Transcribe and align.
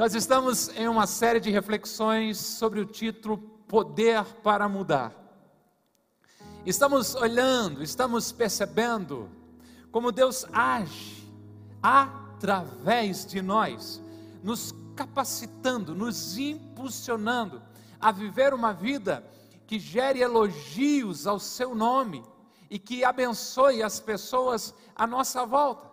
Nós 0.00 0.14
estamos 0.14 0.70
em 0.78 0.88
uma 0.88 1.06
série 1.06 1.38
de 1.38 1.50
reflexões 1.50 2.38
sobre 2.38 2.80
o 2.80 2.86
título 2.86 3.36
Poder 3.36 4.24
para 4.42 4.66
Mudar. 4.66 5.12
Estamos 6.64 7.14
olhando, 7.14 7.82
estamos 7.82 8.32
percebendo 8.32 9.28
como 9.92 10.10
Deus 10.10 10.46
age 10.54 11.30
através 11.82 13.26
de 13.26 13.42
nós, 13.42 14.00
nos 14.42 14.74
capacitando, 14.96 15.94
nos 15.94 16.38
impulsionando 16.38 17.60
a 18.00 18.10
viver 18.10 18.54
uma 18.54 18.72
vida 18.72 19.22
que 19.66 19.78
gere 19.78 20.22
elogios 20.22 21.26
ao 21.26 21.38
seu 21.38 21.74
nome 21.74 22.24
e 22.70 22.78
que 22.78 23.04
abençoe 23.04 23.82
as 23.82 24.00
pessoas 24.00 24.74
à 24.96 25.06
nossa 25.06 25.44
volta. 25.44 25.90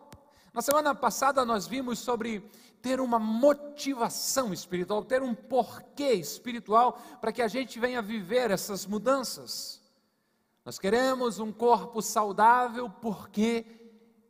Na 0.54 0.62
semana 0.62 0.96
passada 0.96 1.44
nós 1.44 1.68
vimos 1.68 2.00
sobre 2.00 2.50
ter 2.88 3.02
uma 3.02 3.20
motivação 3.20 4.54
espiritual, 4.54 5.04
ter 5.04 5.22
um 5.22 5.36
porquê 5.36 6.14
espiritual 6.14 6.98
para 7.20 7.34
que 7.34 7.42
a 7.42 7.48
gente 7.50 7.78
venha 7.82 8.02
viver 8.02 8.50
essas 8.50 8.86
mudanças. 8.86 9.82
Nós 10.64 10.80
queremos 10.80 11.38
um 11.38 11.52
corpo 11.52 12.02
saudável 12.02 12.90
porque 12.90 13.66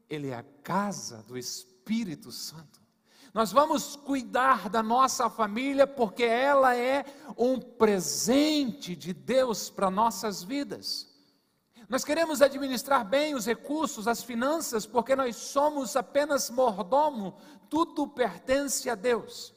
ele 0.10 0.30
é 0.30 0.38
a 0.38 0.46
casa 0.64 1.22
do 1.22 1.38
Espírito 1.38 2.32
Santo. 2.32 2.82
Nós 3.32 3.52
vamos 3.52 3.96
cuidar 3.96 4.70
da 4.70 4.82
nossa 4.82 5.30
família 5.30 5.86
porque 5.86 6.24
ela 6.24 6.76
é 6.76 7.06
um 7.38 7.60
presente 7.60 8.96
de 8.96 9.14
Deus 9.14 9.70
para 9.70 9.92
nossas 9.92 10.42
vidas. 10.42 11.07
Nós 11.90 12.04
queremos 12.04 12.41
administrar 12.41 13.05
bem 13.05 13.34
os 13.34 13.46
recursos, 13.46 14.08
as 14.08 14.22
finanças, 14.22 14.86
porque 14.86 15.16
nós 15.16 15.38
somos 15.38 15.95
apenas 15.95 16.50
mordomo, 16.50 17.38
tudo 17.70 18.08
pertence 18.08 18.90
a 18.90 18.95
Deus. 18.95 19.54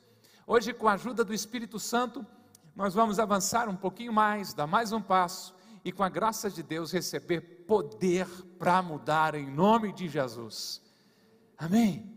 Hoje, 0.47 0.73
com 0.73 0.87
a 0.87 0.93
ajuda 0.93 1.25
do 1.25 1.35
Espírito 1.35 1.81
Santo, 1.81 2.25
nós 2.77 2.95
vamos 2.95 3.19
avançar 3.19 3.69
um 3.69 3.75
pouquinho 3.75 4.13
mais, 4.13 4.55
dar 4.55 4.67
mais 4.67 4.93
um 4.93 5.03
passo 5.03 5.55
e, 5.85 5.91
com 5.91 6.05
a 6.05 6.09
graça 6.09 6.49
de 6.49 6.63
Deus, 6.63 6.93
receber 6.93 7.41
poder 7.67 8.27
para 8.59 8.81
mudar 8.81 9.35
em 9.35 9.51
nome 9.51 9.93
de 9.93 10.09
Jesus. 10.09 10.81
Amém. 11.59 12.17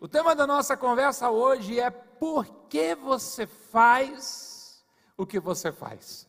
O 0.00 0.08
tema 0.08 0.34
da 0.34 0.46
nossa 0.46 0.76
conversa 0.76 1.30
hoje 1.30 1.78
é 1.78 1.88
por 1.88 2.44
que 2.68 2.96
você 2.96 3.46
faz 3.46 4.84
o 5.16 5.24
que 5.24 5.38
você 5.38 5.70
faz. 5.70 6.23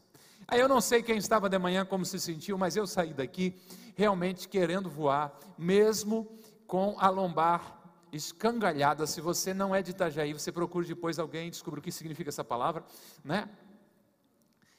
Aí 0.48 0.60
eu 0.60 0.68
não 0.68 0.80
sei 0.80 1.02
quem 1.02 1.18
estava 1.18 1.50
de 1.50 1.58
manhã 1.58 1.84
como 1.84 2.06
se 2.06 2.20
sentiu, 2.20 2.58
mas 2.58 2.76
eu 2.76 2.86
saí 2.86 3.14
daqui 3.14 3.56
realmente 3.96 4.48
querendo 4.48 4.90
voar, 4.90 5.38
mesmo 5.58 6.28
com 6.68 6.96
a 7.00 7.10
lombar 7.10 7.82
escangalhada. 8.12 9.08
Se 9.08 9.22
você 9.22 9.54
não 9.54 9.74
é 9.74 9.82
de 9.82 9.92
Itajaí, 9.92 10.34
você 10.34 10.52
procura 10.52 10.86
depois 10.86 11.18
alguém 11.18 11.50
descubra 11.50 11.80
o 11.80 11.84
que 11.84 11.92
significa 11.92 12.30
essa 12.30 12.44
palavra, 12.44 12.84
né? 13.24 13.50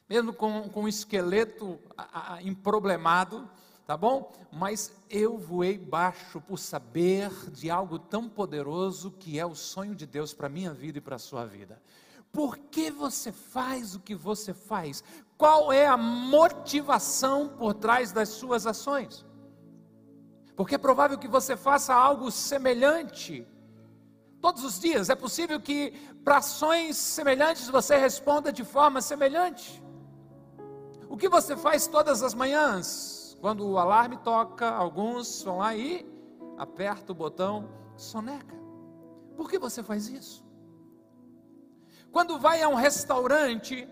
Mesmo 0.08 0.32
com, 0.32 0.68
com 0.68 0.86
esqueleto 0.86 1.80
a, 1.96 2.34
a, 2.34 2.42
emproblemado, 2.42 3.48
tá 3.84 3.96
bom? 3.96 4.32
Mas 4.52 4.92
eu 5.10 5.36
voei 5.36 5.76
baixo 5.76 6.40
por 6.40 6.58
saber 6.58 7.28
de 7.50 7.70
algo 7.70 7.98
tão 7.98 8.28
poderoso 8.28 9.10
que 9.10 9.36
é 9.36 9.44
o 9.44 9.56
sonho 9.56 9.96
de 9.96 10.06
Deus 10.06 10.32
para 10.32 10.46
a 10.46 10.50
minha 10.50 10.72
vida 10.72 10.98
e 10.98 11.00
para 11.00 11.16
a 11.16 11.18
sua 11.18 11.44
vida. 11.44 11.82
Por 12.32 12.58
que 12.58 12.90
você 12.90 13.32
faz 13.32 13.94
o 13.94 14.00
que 14.00 14.14
você 14.14 14.52
faz? 14.52 15.02
Qual 15.36 15.70
é 15.70 15.86
a 15.86 15.96
motivação 15.96 17.48
por 17.48 17.74
trás 17.74 18.10
das 18.10 18.30
suas 18.30 18.66
ações? 18.66 19.24
Porque 20.56 20.74
é 20.74 20.78
provável 20.78 21.18
que 21.18 21.28
você 21.28 21.56
faça 21.56 21.94
algo 21.94 22.30
semelhante 22.30 23.46
todos 24.40 24.64
os 24.64 24.80
dias. 24.80 25.10
É 25.10 25.14
possível 25.14 25.60
que 25.60 25.90
para 26.24 26.38
ações 26.38 26.96
semelhantes 26.96 27.68
você 27.68 27.96
responda 27.96 28.50
de 28.50 28.64
forma 28.64 29.02
semelhante. 29.02 29.82
O 31.08 31.16
que 31.16 31.28
você 31.28 31.54
faz 31.54 31.86
todas 31.86 32.22
as 32.22 32.34
manhãs? 32.34 33.36
Quando 33.40 33.68
o 33.68 33.78
alarme 33.78 34.16
toca, 34.18 34.68
alguns 34.70 35.42
vão 35.42 35.58
lá 35.58 35.76
e 35.76 36.06
aperta 36.56 37.12
o 37.12 37.14
botão 37.14 37.68
soneca. 37.94 38.56
Por 39.36 39.50
que 39.50 39.58
você 39.58 39.82
faz 39.82 40.08
isso? 40.08 40.42
Quando 42.10 42.38
vai 42.38 42.62
a 42.62 42.68
um 42.68 42.74
restaurante, 42.74 43.86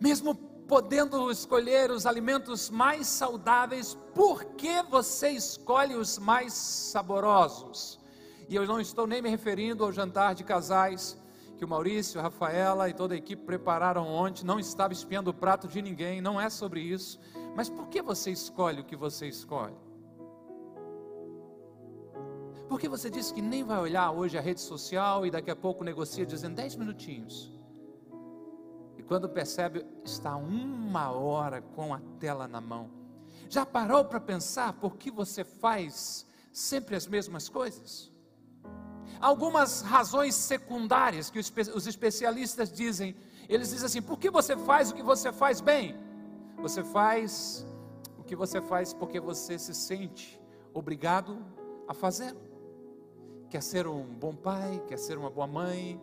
mesmo 0.00 0.51
podendo 0.68 1.30
escolher 1.30 1.90
os 1.90 2.06
alimentos 2.06 2.70
mais 2.70 3.06
saudáveis, 3.06 3.96
por 4.14 4.44
que 4.44 4.82
você 4.82 5.30
escolhe 5.30 5.94
os 5.94 6.18
mais 6.18 6.52
saborosos? 6.52 8.00
E 8.48 8.54
eu 8.54 8.66
não 8.66 8.80
estou 8.80 9.06
nem 9.06 9.22
me 9.22 9.28
referindo 9.28 9.84
ao 9.84 9.92
jantar 9.92 10.34
de 10.34 10.44
casais 10.44 11.18
que 11.56 11.64
o 11.64 11.68
Maurício, 11.68 12.18
a 12.18 12.24
Rafaela 12.24 12.88
e 12.88 12.92
toda 12.92 13.14
a 13.14 13.16
equipe 13.16 13.44
prepararam 13.44 14.06
ontem, 14.06 14.44
não 14.44 14.58
estava 14.58 14.92
espiando 14.92 15.30
o 15.30 15.34
prato 15.34 15.68
de 15.68 15.80
ninguém, 15.80 16.20
não 16.20 16.40
é 16.40 16.50
sobre 16.50 16.80
isso. 16.80 17.20
Mas 17.54 17.68
por 17.68 17.88
que 17.88 18.02
você 18.02 18.30
escolhe 18.30 18.80
o 18.80 18.84
que 18.84 18.96
você 18.96 19.28
escolhe? 19.28 19.76
Porque 22.68 22.88
você 22.88 23.08
disse 23.08 23.32
que 23.32 23.42
nem 23.42 23.62
vai 23.62 23.78
olhar 23.78 24.10
hoje 24.10 24.36
a 24.36 24.40
rede 24.40 24.60
social 24.60 25.24
e 25.24 25.30
daqui 25.30 25.50
a 25.50 25.56
pouco 25.56 25.84
negocia 25.84 26.26
dizendo 26.26 26.56
10 26.56 26.76
minutinhos. 26.76 27.52
Quando 29.12 29.28
percebe, 29.28 29.84
está 30.02 30.34
uma 30.36 31.10
hora 31.10 31.60
com 31.60 31.92
a 31.92 32.00
tela 32.18 32.48
na 32.48 32.62
mão. 32.62 32.88
Já 33.46 33.66
parou 33.66 34.06
para 34.06 34.18
pensar 34.18 34.72
por 34.72 34.96
que 34.96 35.10
você 35.10 35.44
faz 35.44 36.26
sempre 36.50 36.96
as 36.96 37.06
mesmas 37.06 37.46
coisas? 37.46 38.10
Algumas 39.20 39.82
razões 39.82 40.34
secundárias 40.34 41.28
que 41.28 41.38
os 41.38 41.86
especialistas 41.86 42.72
dizem, 42.72 43.14
eles 43.50 43.68
dizem 43.68 43.84
assim: 43.84 44.00
por 44.00 44.18
que 44.18 44.30
você 44.30 44.56
faz 44.56 44.90
o 44.90 44.94
que 44.94 45.02
você 45.02 45.30
faz 45.30 45.60
bem? 45.60 45.94
Você 46.56 46.82
faz 46.82 47.66
o 48.16 48.24
que 48.24 48.34
você 48.34 48.62
faz 48.62 48.94
porque 48.94 49.20
você 49.20 49.58
se 49.58 49.74
sente 49.74 50.40
obrigado 50.72 51.36
a 51.86 51.92
fazer 51.92 52.34
quer 53.50 53.62
ser 53.62 53.86
um 53.86 54.06
bom 54.06 54.34
pai, 54.34 54.82
quer 54.88 54.98
ser 54.98 55.18
uma 55.18 55.28
boa 55.28 55.46
mãe, 55.46 56.00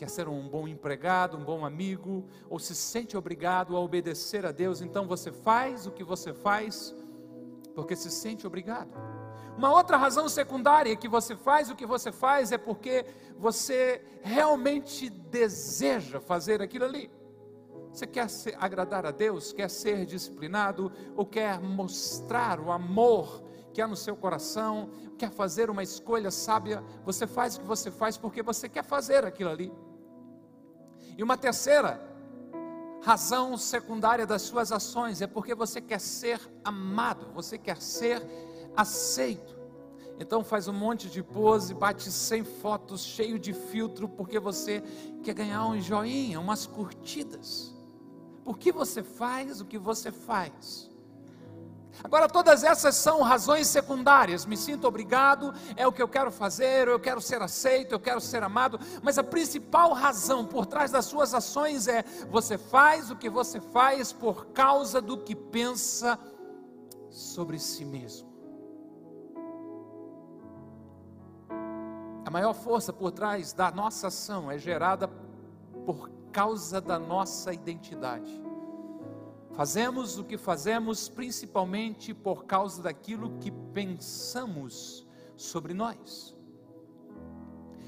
quer 0.00 0.08
ser 0.08 0.28
um 0.28 0.48
bom 0.48 0.66
empregado, 0.66 1.36
um 1.36 1.44
bom 1.44 1.62
amigo, 1.62 2.24
ou 2.48 2.58
se 2.58 2.74
sente 2.74 3.18
obrigado 3.18 3.76
a 3.76 3.80
obedecer 3.80 4.46
a 4.46 4.50
Deus, 4.50 4.80
então 4.80 5.06
você 5.06 5.30
faz 5.30 5.86
o 5.86 5.90
que 5.90 6.02
você 6.02 6.32
faz 6.32 6.94
porque 7.74 7.94
se 7.94 8.10
sente 8.10 8.46
obrigado. 8.46 8.88
Uma 9.58 9.70
outra 9.70 9.98
razão 9.98 10.26
secundária 10.26 10.96
que 10.96 11.06
você 11.06 11.36
faz 11.36 11.68
o 11.68 11.76
que 11.76 11.84
você 11.84 12.10
faz 12.10 12.50
é 12.50 12.56
porque 12.56 13.04
você 13.36 14.02
realmente 14.22 15.10
deseja 15.10 16.18
fazer 16.18 16.62
aquilo 16.62 16.86
ali. 16.86 17.10
Você 17.92 18.06
quer 18.06 18.26
agradar 18.56 19.04
a 19.04 19.10
Deus, 19.10 19.52
quer 19.52 19.68
ser 19.68 20.06
disciplinado, 20.06 20.90
ou 21.14 21.26
quer 21.26 21.60
mostrar 21.60 22.58
o 22.58 22.72
amor 22.72 23.42
que 23.74 23.82
há 23.82 23.86
no 23.86 23.96
seu 23.96 24.16
coração, 24.16 24.88
quer 25.18 25.30
fazer 25.30 25.68
uma 25.68 25.82
escolha 25.82 26.30
sábia, 26.30 26.82
você 27.04 27.26
faz 27.26 27.56
o 27.56 27.60
que 27.60 27.66
você 27.66 27.90
faz 27.90 28.16
porque 28.16 28.42
você 28.42 28.66
quer 28.66 28.82
fazer 28.82 29.26
aquilo 29.26 29.50
ali. 29.50 29.70
E 31.16 31.22
uma 31.22 31.36
terceira 31.36 32.00
razão 33.02 33.56
secundária 33.56 34.26
das 34.26 34.42
suas 34.42 34.72
ações 34.72 35.22
é 35.22 35.26
porque 35.26 35.54
você 35.54 35.80
quer 35.80 36.00
ser 36.00 36.40
amado, 36.64 37.32
você 37.32 37.56
quer 37.56 37.80
ser 37.80 38.22
aceito. 38.76 39.58
Então 40.18 40.44
faz 40.44 40.68
um 40.68 40.72
monte 40.72 41.08
de 41.08 41.22
pose, 41.22 41.72
bate 41.72 42.10
100 42.10 42.44
fotos 42.44 43.02
cheio 43.02 43.38
de 43.38 43.54
filtro 43.54 44.06
porque 44.06 44.38
você 44.38 44.82
quer 45.22 45.34
ganhar 45.34 45.66
um 45.66 45.80
joinha, 45.80 46.38
umas 46.38 46.66
curtidas. 46.66 47.74
Por 48.44 48.58
que 48.58 48.70
você 48.70 49.02
faz 49.02 49.62
o 49.62 49.64
que 49.64 49.78
você 49.78 50.12
faz? 50.12 50.89
Agora, 52.02 52.28
todas 52.28 52.64
essas 52.64 52.96
são 52.96 53.22
razões 53.22 53.66
secundárias. 53.66 54.46
Me 54.46 54.56
sinto 54.56 54.86
obrigado, 54.86 55.54
é 55.76 55.86
o 55.86 55.92
que 55.92 56.02
eu 56.02 56.08
quero 56.08 56.30
fazer, 56.30 56.88
eu 56.88 56.98
quero 56.98 57.20
ser 57.20 57.42
aceito, 57.42 57.92
eu 57.92 58.00
quero 58.00 58.20
ser 58.20 58.42
amado. 58.42 58.80
Mas 59.02 59.18
a 59.18 59.24
principal 59.24 59.92
razão 59.92 60.44
por 60.44 60.66
trás 60.66 60.90
das 60.90 61.04
suas 61.04 61.34
ações 61.34 61.88
é: 61.88 62.02
você 62.30 62.56
faz 62.56 63.10
o 63.10 63.16
que 63.16 63.28
você 63.28 63.60
faz 63.60 64.12
por 64.12 64.46
causa 64.46 65.00
do 65.00 65.18
que 65.18 65.34
pensa 65.34 66.18
sobre 67.10 67.58
si 67.58 67.84
mesmo. 67.84 68.30
A 72.24 72.30
maior 72.30 72.54
força 72.54 72.92
por 72.92 73.10
trás 73.10 73.52
da 73.52 73.70
nossa 73.70 74.06
ação 74.06 74.50
é 74.50 74.56
gerada 74.56 75.08
por 75.84 76.08
causa 76.32 76.80
da 76.80 76.98
nossa 76.98 77.52
identidade. 77.52 78.49
Fazemos 79.60 80.16
o 80.16 80.24
que 80.24 80.38
fazemos 80.38 81.06
principalmente 81.06 82.14
por 82.14 82.46
causa 82.46 82.82
daquilo 82.82 83.36
que 83.40 83.50
pensamos 83.50 85.06
sobre 85.36 85.74
nós. 85.74 86.34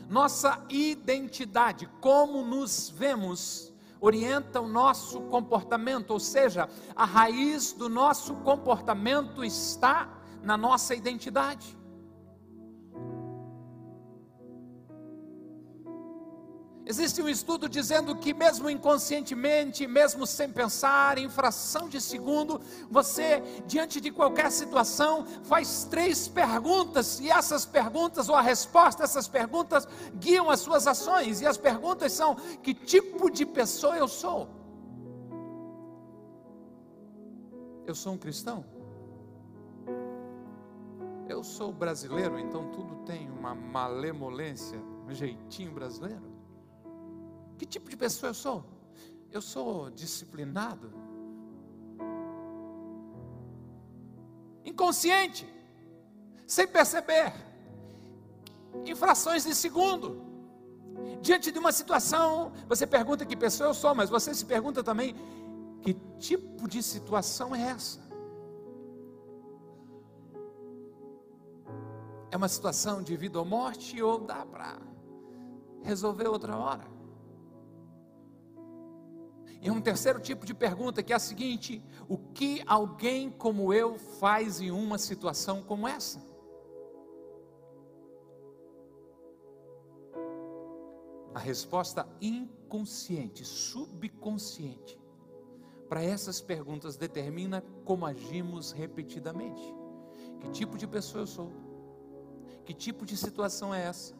Nossa 0.07 0.63
identidade, 0.69 1.89
como 1.99 2.45
nos 2.45 2.91
vemos, 2.91 3.73
orienta 4.03 4.61
o 4.61 4.69
nosso 4.69 5.23
comportamento, 5.23 6.11
ou 6.11 6.21
seja, 6.21 6.69
a 6.95 7.07
raiz 7.07 7.73
do 7.73 7.89
nosso 7.89 8.35
comportamento 8.35 9.43
está 9.43 10.21
na 10.43 10.59
nossa 10.59 10.95
identidade. 10.95 11.75
Existe 16.85 17.23
um 17.23 17.29
estudo 17.29 17.69
dizendo 17.69 18.17
que, 18.17 18.35
mesmo 18.35 18.69
inconscientemente, 18.69 19.87
mesmo 19.87 20.27
sem 20.27 20.51
pensar, 20.51 21.17
em 21.17 21.29
fração 21.29 21.89
de 21.89 22.01
segundo, 22.01 22.61
você, 22.91 23.41
diante 23.67 24.01
de 24.01 24.11
qualquer 24.11 24.51
situação, 24.51 25.25
faz 25.45 25.85
três 25.85 26.27
perguntas, 26.27 27.21
e 27.21 27.31
essas 27.31 27.65
perguntas, 27.65 28.29
ou 28.29 28.35
a 28.35 28.41
resposta 28.41 29.03
a 29.03 29.05
essas 29.05 29.29
perguntas, 29.29 29.87
guiam 30.17 30.51
as 30.51 30.59
suas 30.59 30.89
ações, 30.89 31.41
e 31.41 31.47
as 31.47 31.57
perguntas 31.57 32.13
são: 32.13 32.35
que 32.35 32.75
tipo 32.75 33.31
de 33.31 33.47
pessoa 33.47 33.97
eu 33.97 34.09
sou? 34.09 34.49
Eu 37.87 37.95
sou 37.95 38.15
um 38.15 38.19
cristão? 38.19 38.65
Eu 41.29 41.45
sou 41.45 41.73
brasileiro, 41.73 42.41
então 42.41 42.69
tudo 42.73 42.97
tem 43.05 43.31
uma 43.31 43.55
malemolência, 43.55 44.79
um 45.07 45.15
jeitinho 45.15 45.71
brasileiro? 45.73 46.32
Que 47.63 47.67
tipo 47.67 47.89
de 47.89 47.97
pessoa 47.97 48.31
eu 48.31 48.35
sou? 48.35 48.65
Eu 49.31 49.41
sou 49.41 49.89
disciplinado? 49.89 50.93
Inconsciente, 54.65 55.47
sem 56.45 56.67
perceber, 56.67 57.33
infrações 58.85 59.45
de 59.45 59.55
segundo. 59.55 60.21
Diante 61.21 61.53
de 61.53 61.59
uma 61.61 61.71
situação, 61.71 62.53
você 62.69 62.85
pergunta 62.85 63.25
que 63.25 63.37
pessoa 63.37 63.69
eu 63.71 63.75
sou, 63.75 63.95
mas 63.95 64.11
você 64.11 64.35
se 64.35 64.45
pergunta 64.45 64.83
também 64.83 65.15
que 65.83 65.95
tipo 66.19 66.67
de 66.67 66.83
situação 66.83 67.55
é 67.55 67.63
essa? 67.63 68.01
É 72.29 72.37
uma 72.37 72.49
situação 72.49 73.05
de 73.05 73.17
vida 73.17 73.39
ou 73.39 73.45
morte 73.45 74.03
ou 74.03 74.19
dá 74.19 74.45
para 74.45 74.81
resolver 75.85 76.27
outra 76.27 76.57
hora? 76.57 76.92
E 79.63 79.71
um 79.71 79.81
terceiro 79.81 80.19
tipo 80.19 80.45
de 80.45 80.53
pergunta 80.53 81.05
que 81.05 81.13
é 81.13 81.17
a 81.17 81.21
seguinte: 81.21 81.81
o 82.09 82.19
que 82.19 82.65
alguém 82.67 83.31
como 83.31 83.73
eu 83.73 83.97
faz 83.97 84.61
em 84.61 84.73
uma 84.73 84.99
situação 84.99 85.63
como 85.63 85.87
essa? 85.87 86.21
A 91.33 91.39
resposta 91.39 92.07
inconsciente, 92.21 93.45
subconsciente, 93.45 95.01
para 95.89 96.03
essas 96.03 96.41
perguntas 96.41 96.97
determina 96.97 97.65
como 97.85 98.05
agimos 98.05 98.73
repetidamente. 98.73 99.63
Que 100.41 100.51
tipo 100.51 100.77
de 100.77 100.89
pessoa 100.89 101.23
eu 101.23 101.27
sou? 101.27 101.53
Que 102.65 102.75
tipo 102.75 103.07
de 103.07 103.17
situação 103.17 103.73
é 103.73 103.85
essa? 103.85 104.13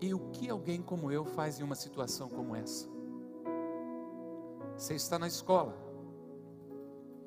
E 0.00 0.14
o 0.14 0.30
que 0.30 0.48
alguém 0.48 0.80
como 0.80 1.10
eu 1.10 1.24
faz 1.24 1.58
em 1.58 1.64
uma 1.64 1.74
situação 1.74 2.28
como 2.28 2.54
essa? 2.54 2.97
Você 4.78 4.94
está 4.94 5.18
na 5.18 5.26
escola, 5.26 5.76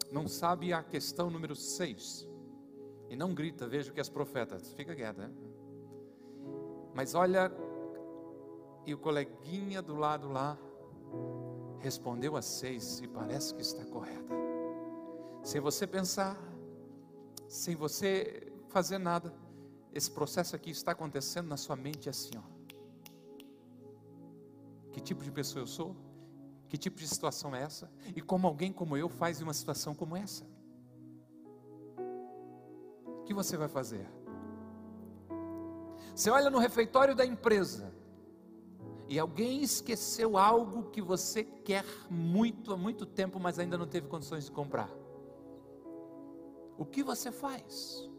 não 0.09 0.25
sabe 0.25 0.71
a 0.71 0.81
questão 0.81 1.29
número 1.29 1.53
6, 1.53 2.25
e 3.09 3.15
não 3.17 3.33
grita, 3.33 3.67
veja 3.67 3.91
que 3.91 3.99
as 3.99 4.07
profetas, 4.07 4.71
fica 4.71 4.95
quieta. 4.95 5.27
Né? 5.27 5.33
Mas 6.95 7.13
olha, 7.13 7.51
e 8.85 8.93
o 8.93 8.97
coleguinha 8.97 9.81
do 9.81 9.95
lado 9.95 10.29
lá 10.29 10.57
respondeu 11.79 12.37
a 12.37 12.41
6 12.41 13.01
e 13.01 13.07
parece 13.09 13.53
que 13.53 13.61
está 13.61 13.83
correta. 13.83 14.33
Sem 15.43 15.59
você 15.59 15.85
pensar, 15.85 16.37
sem 17.49 17.75
você 17.75 18.49
fazer 18.69 18.97
nada, 18.97 19.33
esse 19.93 20.09
processo 20.09 20.55
aqui 20.55 20.69
está 20.69 20.93
acontecendo 20.93 21.49
na 21.49 21.57
sua 21.57 21.75
mente 21.75 22.09
assim, 22.09 22.31
ó. 22.37 22.43
Que 24.93 25.01
tipo 25.01 25.21
de 25.21 25.31
pessoa 25.31 25.63
eu 25.63 25.67
sou? 25.67 26.10
Que 26.71 26.77
tipo 26.77 26.97
de 26.97 27.05
situação 27.05 27.53
é 27.53 27.63
essa? 27.63 27.91
E 28.15 28.21
como 28.21 28.47
alguém 28.47 28.71
como 28.71 28.95
eu 28.95 29.09
faz 29.09 29.41
em 29.41 29.43
uma 29.43 29.53
situação 29.53 29.93
como 29.93 30.15
essa? 30.15 30.47
O 33.05 33.23
que 33.25 33.33
você 33.33 33.57
vai 33.57 33.67
fazer? 33.67 34.07
Você 36.15 36.29
olha 36.29 36.49
no 36.49 36.59
refeitório 36.59 37.13
da 37.13 37.25
empresa 37.25 37.93
e 39.09 39.19
alguém 39.19 39.61
esqueceu 39.61 40.37
algo 40.37 40.89
que 40.91 41.01
você 41.01 41.43
quer 41.43 41.83
muito 42.09 42.71
há 42.71 42.77
muito 42.77 43.05
tempo, 43.05 43.37
mas 43.37 43.59
ainda 43.59 43.77
não 43.77 43.85
teve 43.85 44.07
condições 44.07 44.45
de 44.45 44.51
comprar. 44.51 44.89
O 46.77 46.85
que 46.85 47.03
você 47.03 47.33
faz? 47.33 48.09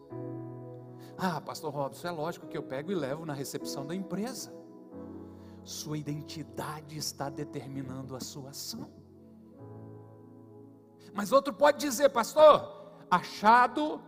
Ah, 1.16 1.40
pastor 1.40 1.72
Robson, 1.72 2.06
é 2.06 2.10
lógico 2.10 2.46
que 2.46 2.58
eu 2.58 2.62
pego 2.62 2.92
e 2.92 2.94
levo 2.94 3.24
na 3.24 3.32
recepção 3.32 3.86
da 3.86 3.94
empresa. 3.94 4.52
Sua 5.64 5.96
identidade 5.96 6.96
está 6.96 7.28
determinando 7.28 8.16
a 8.16 8.20
sua 8.20 8.50
ação. 8.50 8.90
Mas 11.14 11.30
outro 11.30 11.52
pode 11.52 11.78
dizer, 11.78 12.08
pastor, 12.08 12.96
achado. 13.10 14.00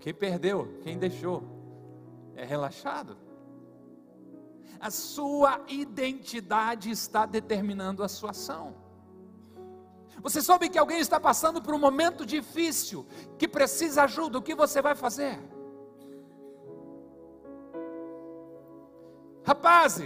Quem 0.00 0.14
perdeu, 0.14 0.78
quem 0.82 0.98
deixou, 0.98 1.42
é 2.34 2.44
relaxado. 2.44 3.18
A 4.80 4.90
sua 4.90 5.60
identidade 5.68 6.90
está 6.90 7.26
determinando 7.26 8.02
a 8.02 8.08
sua 8.08 8.30
ação. 8.30 8.74
Você 10.22 10.40
soube 10.40 10.70
que 10.70 10.78
alguém 10.78 11.00
está 11.00 11.20
passando 11.20 11.60
por 11.60 11.74
um 11.74 11.78
momento 11.78 12.24
difícil, 12.24 13.06
que 13.38 13.46
precisa 13.46 14.04
ajuda, 14.04 14.38
o 14.38 14.42
que 14.42 14.54
você 14.54 14.80
vai 14.80 14.94
fazer? 14.94 15.38
Rapaz, 19.50 20.00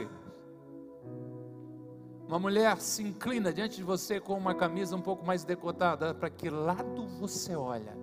uma 2.26 2.38
mulher 2.38 2.80
se 2.80 3.02
inclina 3.02 3.52
diante 3.52 3.76
de 3.76 3.82
você 3.82 4.18
com 4.18 4.32
uma 4.38 4.54
camisa 4.54 4.96
um 4.96 5.02
pouco 5.02 5.22
mais 5.22 5.44
decotada, 5.44 6.14
para 6.14 6.30
que 6.30 6.48
lado 6.48 7.06
você 7.18 7.54
olha? 7.54 7.94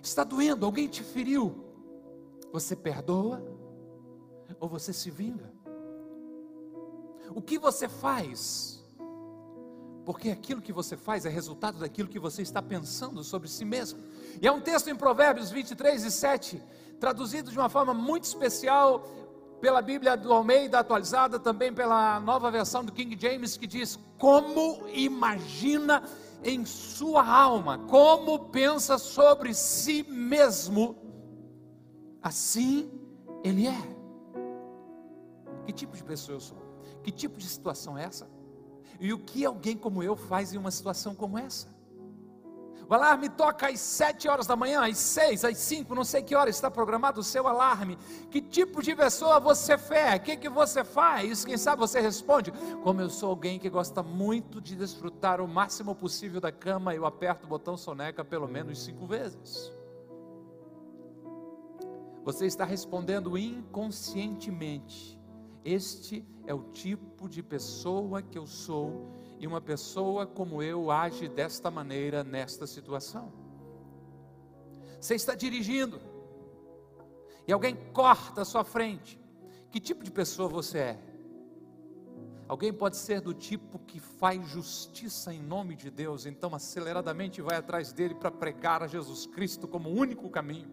Está 0.00 0.22
doendo, 0.22 0.64
alguém 0.64 0.86
te 0.86 1.02
feriu. 1.02 1.56
Você 2.52 2.76
perdoa 2.76 3.42
ou 4.60 4.68
você 4.68 4.92
se 4.92 5.10
vinga? 5.10 5.52
O 7.34 7.42
que 7.42 7.58
você 7.58 7.88
faz 7.88 8.81
porque 10.04 10.30
aquilo 10.30 10.60
que 10.60 10.72
você 10.72 10.96
faz 10.96 11.24
é 11.24 11.28
resultado 11.28 11.78
daquilo 11.78 12.08
que 12.08 12.18
você 12.18 12.42
está 12.42 12.60
pensando 12.60 13.22
sobre 13.22 13.48
si 13.48 13.64
mesmo. 13.64 14.00
E 14.40 14.46
é 14.46 14.52
um 14.52 14.60
texto 14.60 14.88
em 14.88 14.96
Provérbios 14.96 15.50
23 15.50 16.04
e 16.04 16.10
7, 16.10 16.62
traduzido 16.98 17.50
de 17.50 17.58
uma 17.58 17.68
forma 17.68 17.94
muito 17.94 18.24
especial 18.24 19.06
pela 19.60 19.80
Bíblia 19.80 20.16
do 20.16 20.32
Almeida 20.32 20.80
atualizada, 20.80 21.38
também 21.38 21.72
pela 21.72 22.18
nova 22.18 22.50
versão 22.50 22.84
do 22.84 22.90
King 22.92 23.16
James, 23.20 23.56
que 23.56 23.66
diz: 23.66 23.98
Como 24.18 24.88
imagina 24.88 26.02
em 26.42 26.64
sua 26.64 27.24
alma, 27.24 27.78
como 27.78 28.46
pensa 28.50 28.98
sobre 28.98 29.54
si 29.54 30.02
mesmo, 30.08 30.96
assim 32.20 32.90
ele 33.44 33.68
é. 33.68 34.02
Que 35.64 35.72
tipo 35.72 35.96
de 35.96 36.02
pessoa 36.02 36.36
eu 36.36 36.40
sou? 36.40 36.58
Que 37.04 37.12
tipo 37.12 37.38
de 37.38 37.46
situação 37.46 37.96
é 37.96 38.04
essa? 38.04 38.28
E 39.02 39.12
o 39.12 39.18
que 39.18 39.44
alguém 39.44 39.76
como 39.76 40.00
eu 40.00 40.14
faz 40.14 40.54
em 40.54 40.56
uma 40.56 40.70
situação 40.70 41.12
como 41.12 41.36
essa? 41.36 41.66
O 42.88 42.94
alarme 42.94 43.28
toca 43.28 43.66
às 43.66 43.80
sete 43.80 44.28
horas 44.28 44.46
da 44.46 44.54
manhã, 44.54 44.86
às 44.86 44.96
seis, 44.96 45.44
às 45.44 45.58
cinco, 45.58 45.92
não 45.92 46.04
sei 46.04 46.22
que 46.22 46.36
hora 46.36 46.48
está 46.48 46.70
programado 46.70 47.18
o 47.18 47.24
seu 47.24 47.48
alarme. 47.48 47.98
Que 48.30 48.40
tipo 48.40 48.80
de 48.80 48.94
pessoa 48.94 49.40
você 49.40 49.72
é? 49.90 50.14
O 50.14 50.20
que, 50.20 50.36
que 50.36 50.48
você 50.48 50.84
faz? 50.84 51.44
Quem 51.44 51.56
sabe 51.56 51.80
você 51.80 52.00
responde: 52.00 52.52
Como 52.84 53.00
eu 53.00 53.10
sou 53.10 53.30
alguém 53.30 53.58
que 53.58 53.68
gosta 53.68 54.04
muito 54.04 54.60
de 54.60 54.76
desfrutar 54.76 55.40
o 55.40 55.48
máximo 55.48 55.96
possível 55.96 56.40
da 56.40 56.52
cama, 56.52 56.94
eu 56.94 57.04
aperto 57.04 57.44
o 57.44 57.48
botão 57.48 57.76
soneca 57.76 58.24
pelo 58.24 58.46
menos 58.46 58.84
cinco 58.84 59.04
vezes. 59.04 59.72
Você 62.22 62.46
está 62.46 62.64
respondendo 62.64 63.36
inconscientemente 63.36 65.20
este 65.64 66.26
é 66.46 66.54
o 66.54 66.64
tipo 66.72 67.28
de 67.28 67.42
pessoa 67.42 68.20
que 68.22 68.38
eu 68.38 68.46
sou, 68.46 69.12
e 69.38 69.46
uma 69.46 69.60
pessoa 69.60 70.26
como 70.26 70.62
eu 70.62 70.90
age 70.90 71.28
desta 71.28 71.70
maneira 71.70 72.22
nesta 72.22 72.66
situação. 72.66 73.32
Você 75.00 75.14
está 75.14 75.34
dirigindo, 75.34 76.00
e 77.46 77.52
alguém 77.52 77.76
corta 77.92 78.42
a 78.42 78.44
sua 78.44 78.64
frente. 78.64 79.20
Que 79.70 79.80
tipo 79.80 80.04
de 80.04 80.10
pessoa 80.10 80.48
você 80.48 80.78
é? 80.78 81.12
Alguém 82.46 82.72
pode 82.72 82.98
ser 82.98 83.20
do 83.20 83.32
tipo 83.32 83.78
que 83.78 83.98
faz 83.98 84.46
justiça 84.46 85.32
em 85.32 85.42
nome 85.42 85.74
de 85.74 85.90
Deus, 85.90 86.26
então 86.26 86.54
aceleradamente 86.54 87.40
vai 87.40 87.56
atrás 87.56 87.92
dele 87.92 88.14
para 88.14 88.30
pregar 88.30 88.82
a 88.82 88.86
Jesus 88.86 89.26
Cristo 89.26 89.66
como 89.66 89.88
único 89.88 90.28
caminho. 90.28 90.70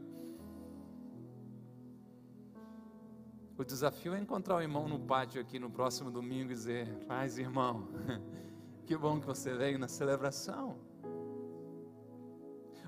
O 3.59 3.65
desafio 3.65 4.13
é 4.13 4.17
encontrar 4.17 4.55
o 4.55 4.61
irmão 4.61 4.87
no 4.87 4.97
pátio 4.97 5.41
aqui 5.41 5.59
no 5.59 5.69
próximo 5.69 6.09
domingo 6.09 6.49
e 6.49 6.55
dizer: 6.55 6.87
Paz, 7.05 7.37
irmão, 7.37 7.89
Que 8.87 8.95
bom 8.95 9.19
que 9.19 9.27
você 9.27 9.53
veio 9.53 9.77
na 9.77 9.89
celebração. 9.89 10.77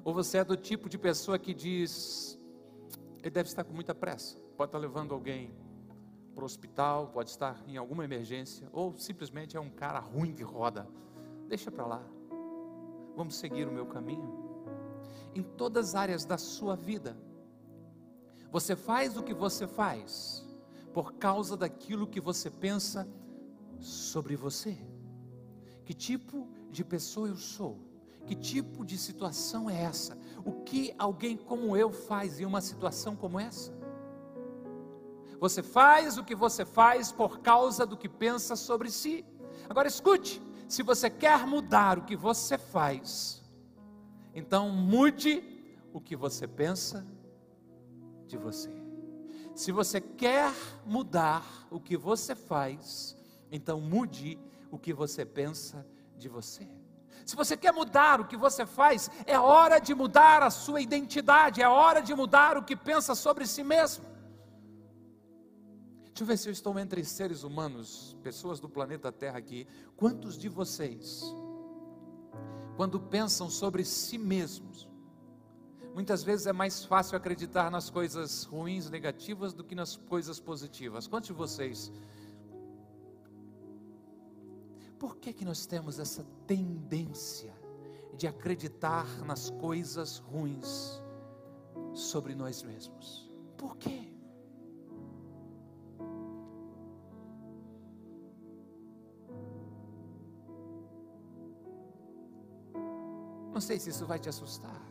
Ou 0.02 0.14
você 0.14 0.38
é 0.38 0.46
do 0.46 0.56
tipo 0.56 0.88
de 0.88 0.98
pessoa 0.98 1.38
que 1.38 1.54
diz: 1.54 2.40
ele 3.20 3.30
deve 3.30 3.50
estar 3.50 3.66
com 3.66 3.74
muita 3.74 3.94
pressa, 3.94 4.40
pode 4.56 4.70
estar 4.70 4.78
levando 4.78 5.14
alguém 5.14 5.54
para 6.34 6.42
o 6.42 6.46
hospital, 6.46 7.10
pode 7.10 7.32
estar 7.32 7.62
em 7.68 7.76
alguma 7.76 8.06
emergência, 8.06 8.70
ou 8.72 8.98
simplesmente 8.98 9.58
é 9.58 9.60
um 9.60 9.70
cara 9.70 10.00
ruim 10.00 10.34
que 10.34 10.42
roda. 10.42 10.88
Deixa 11.50 11.70
para 11.70 11.86
lá, 11.86 12.04
vamos 13.14 13.36
seguir 13.36 13.68
o 13.68 13.74
meu 13.74 13.88
caminho. 13.88 14.64
Em 15.36 15.44
todas 15.44 15.90
as 15.90 15.96
áreas 15.96 16.24
da 16.24 16.38
sua 16.38 16.78
vida, 16.78 17.18
você 18.50 18.74
faz 18.74 19.18
o 19.18 19.22
que 19.22 19.34
você 19.34 19.68
faz 19.68 20.50
por 20.94 21.14
causa 21.14 21.56
daquilo 21.56 22.08
que 22.08 22.20
você 22.20 22.50
pensa 22.50 23.08
sobre 23.80 24.36
você. 24.36 24.78
Que 25.86 25.94
tipo 25.94 26.48
de 26.70 26.84
pessoa 26.84 27.28
eu 27.28 27.36
sou? 27.36 27.80
Que 28.26 28.36
tipo 28.36 28.86
de 28.86 28.98
situação 28.98 29.70
é 29.70 29.82
essa? 29.82 30.18
O 30.46 30.52
que 30.62 30.94
alguém 30.98 31.36
como 31.36 31.76
eu 31.76 31.92
faz 31.92 32.40
em 32.40 32.46
uma 32.46 32.62
situação 32.62 33.16
como 33.16 33.40
essa? 33.40 33.74
Você 35.40 35.64
faz 35.64 36.18
o 36.18 36.24
que 36.24 36.36
você 36.36 36.64
faz 36.64 37.12
por 37.12 37.40
causa 37.40 37.86
do 37.86 37.98
que 37.98 38.08
pensa 38.08 38.56
sobre 38.56 38.92
si. 38.92 39.26
Agora 39.68 39.88
escute: 39.88 40.42
se 40.68 40.84
você 40.84 41.10
quer 41.10 41.48
mudar 41.48 41.98
o 41.98 42.04
que 42.04 42.16
você 42.16 42.58
faz, 42.58 43.44
então 44.36 44.70
mude 44.70 45.44
o 45.92 46.00
que 46.00 46.16
você 46.16 46.48
pensa 46.48 47.06
de 48.28 48.38
você. 48.38 48.81
Se 49.56 49.72
você 49.72 50.00
quer 50.00 50.54
mudar 50.86 51.46
o 51.70 51.80
que 51.80 51.98
você 51.98 52.36
faz, 52.36 53.16
então 53.52 53.80
mude 53.80 54.40
o 54.72 54.78
que 54.78 54.94
você 54.94 55.26
pensa 55.26 55.86
de 56.18 56.30
você. 56.30 56.68
Se 57.26 57.36
você 57.36 57.56
quer 57.56 57.72
mudar 57.72 58.20
o 58.20 58.26
que 58.26 58.38
você 58.38 58.66
faz, 58.66 59.10
é 59.26 59.38
hora 59.40 59.80
de 59.80 59.94
mudar 59.94 60.42
a 60.42 60.50
sua 60.50 60.82
identidade, 60.82 61.62
é 61.62 61.68
hora 61.68 62.02
de 62.02 62.14
mudar 62.16 62.58
o 62.58 62.64
que 62.64 62.76
pensa 62.76 63.14
sobre 63.14 63.46
si 63.46 63.64
mesmo. 63.64 64.06
Deixa 66.08 66.24
eu 66.24 66.26
ver 66.26 66.38
se 66.38 66.50
eu 66.50 66.52
estou 66.52 66.78
entre 66.78 67.04
seres 67.06 67.44
humanos, 67.44 68.18
pessoas 68.22 68.60
do 68.60 68.70
planeta 68.70 69.12
Terra 69.12 69.38
aqui. 69.38 69.68
Quantos 69.96 70.38
de 70.38 70.50
vocês, 70.50 71.24
quando 72.76 73.00
pensam 73.00 73.50
sobre 73.50 73.86
si 73.86 74.18
mesmos, 74.18 74.91
muitas 75.94 76.24
vezes 76.24 76.48
é 76.48 76.54
mais 76.54 76.86
fácil 76.86 77.18
acreditar 77.18 77.70
nas 77.70 77.90
coisas 77.90 78.44
ruins, 78.44 78.90
negativas, 78.90 79.54
do 79.54 79.64
que 79.64 79.76
nas 79.76 79.96
coisas 79.96 80.40
positivas? 80.40 81.08
Quantos 81.08 81.28
de 81.28 81.34
vocês? 81.34 81.92
Por 84.98 85.18
que, 85.18 85.34
que 85.34 85.44
nós 85.44 85.66
temos 85.66 86.00
essa 86.00 86.26
tendência 86.46 87.54
de 88.18 88.28
acreditar 88.28 89.08
nas 89.26 89.50
coisas 89.50 90.20
ruins 90.20 91.02
sobre 91.94 92.36
nós 92.36 92.62
mesmos? 92.64 93.32
Por 93.58 93.78
quê? 93.78 94.12
Não 103.54 103.60
sei 103.60 103.80
se 103.80 103.90
isso 103.90 104.06
vai 104.08 104.18
te 104.18 104.30
assustar. 104.30 104.82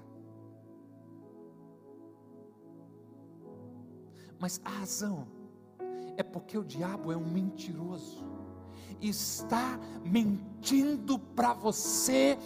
Mas 4.41 4.61
a 4.65 4.71
razão 4.71 5.29
é 6.17 6.23
porque 6.23 6.59
o 6.59 6.65
diabo 6.65 7.13
é 7.13 7.17
um 7.17 7.25
mentiroso. 7.25 8.25
Está 9.01 9.79
mentindo 10.05 11.19
para 11.19 11.53
você 11.53 12.37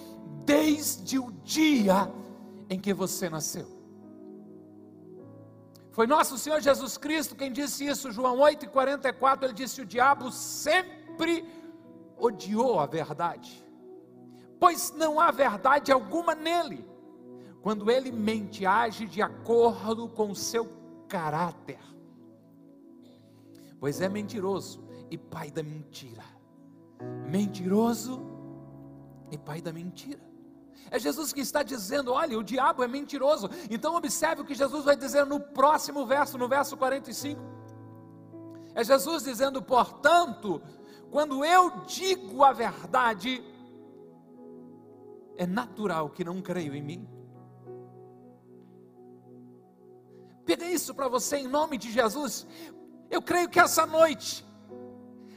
desde 0.44 1.18
o 1.18 1.30
dia 1.42 2.12
em 2.68 2.78
que 2.78 2.92
você 2.92 3.30
nasceu. 3.30 3.66
Foi 5.92 6.06
nosso 6.06 6.36
Senhor 6.36 6.60
Jesus 6.60 6.98
Cristo 6.98 7.36
quem 7.36 7.52
disse 7.52 7.86
isso, 7.86 8.10
João 8.10 8.38
8,44. 8.38 9.44
Ele 9.44 9.52
disse: 9.52 9.80
O 9.80 9.86
diabo 9.86 10.30
sempre 10.30 11.44
odiou 12.18 12.80
a 12.80 12.86
verdade 12.86 13.64
pois 14.64 14.94
não 14.96 15.20
há 15.20 15.30
verdade 15.30 15.92
alguma 15.92 16.34
nele. 16.34 16.88
Quando 17.60 17.90
ele 17.90 18.10
mente, 18.10 18.64
age 18.64 19.06
de 19.06 19.20
acordo 19.20 20.08
com 20.08 20.30
o 20.30 20.34
seu 20.34 20.64
caráter, 21.08 21.80
pois 23.78 24.00
é 24.00 24.08
mentiroso 24.08 24.82
e 25.10 25.18
pai 25.18 25.50
da 25.50 25.62
mentira. 25.62 26.24
Mentiroso 27.30 28.20
e 29.30 29.38
pai 29.38 29.60
da 29.60 29.72
mentira. 29.72 30.22
É 30.90 30.98
Jesus 30.98 31.32
que 31.32 31.40
está 31.40 31.62
dizendo: 31.62 32.12
olha, 32.12 32.38
o 32.38 32.42
diabo 32.42 32.82
é 32.82 32.88
mentiroso. 32.88 33.48
Então, 33.70 33.94
observe 33.96 34.42
o 34.42 34.44
que 34.44 34.54
Jesus 34.54 34.84
vai 34.84 34.96
dizer 34.96 35.24
no 35.26 35.40
próximo 35.40 36.06
verso, 36.06 36.38
no 36.38 36.48
verso 36.48 36.76
45. 36.76 37.40
É 38.74 38.84
Jesus 38.84 39.22
dizendo: 39.22 39.62
portanto, 39.62 40.60
quando 41.10 41.44
eu 41.44 41.84
digo 41.86 42.42
a 42.42 42.52
verdade, 42.52 43.42
é 45.36 45.46
natural 45.46 46.10
que 46.10 46.24
não 46.24 46.40
creio 46.42 46.74
em 46.74 46.82
mim. 46.82 47.13
Pega 50.44 50.66
isso 50.66 50.94
para 50.94 51.08
você 51.08 51.36
em 51.36 51.48
nome 51.48 51.78
de 51.78 51.90
Jesus. 51.90 52.46
Eu 53.10 53.22
creio 53.22 53.48
que 53.48 53.60
essa 53.60 53.86
noite 53.86 54.44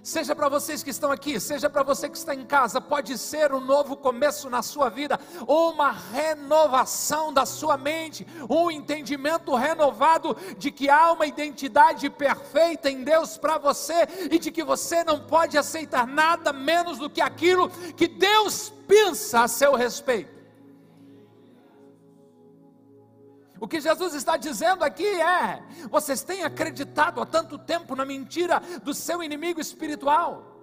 Seja 0.07 0.33
para 0.33 0.47
vocês 0.47 0.81
que 0.81 0.89
estão 0.89 1.11
aqui, 1.11 1.37
seja 1.37 1.69
para 1.69 1.83
você 1.83 2.07
que 2.07 2.17
está 2.17 2.33
em 2.33 2.45
casa, 2.45 2.79
pode 2.79 3.17
ser 3.17 3.51
um 3.51 3.59
novo 3.59 3.97
começo 3.97 4.49
na 4.49 4.61
sua 4.61 4.87
vida, 4.87 5.19
ou 5.45 5.73
uma 5.73 5.91
renovação 5.91 7.33
da 7.33 7.45
sua 7.45 7.75
mente, 7.75 8.25
um 8.49 8.71
entendimento 8.71 9.53
renovado 9.53 10.33
de 10.57 10.71
que 10.71 10.89
há 10.89 11.11
uma 11.11 11.25
identidade 11.25 12.09
perfeita 12.09 12.89
em 12.89 13.03
Deus 13.03 13.37
para 13.37 13.57
você 13.57 14.07
e 14.31 14.39
de 14.39 14.49
que 14.49 14.63
você 14.63 15.03
não 15.03 15.19
pode 15.19 15.57
aceitar 15.57 16.07
nada 16.07 16.53
menos 16.53 16.97
do 16.97 17.09
que 17.09 17.19
aquilo 17.19 17.69
que 17.69 18.07
Deus 18.07 18.71
pensa 18.87 19.41
a 19.41 19.47
seu 19.49 19.75
respeito. 19.75 20.36
O 23.59 23.67
que 23.67 23.81
Jesus 23.81 24.13
está 24.13 24.37
dizendo 24.37 24.83
aqui 24.83 25.05
é: 25.05 25.63
vocês 25.89 26.23
têm 26.23 26.43
acreditado 26.43 27.21
há 27.21 27.25
tanto 27.25 27.57
tempo 27.57 27.95
na 27.95 28.05
mentira 28.05 28.61
do 28.83 28.93
seu 28.93 29.23
inimigo 29.23 29.59
espiritual, 29.59 30.57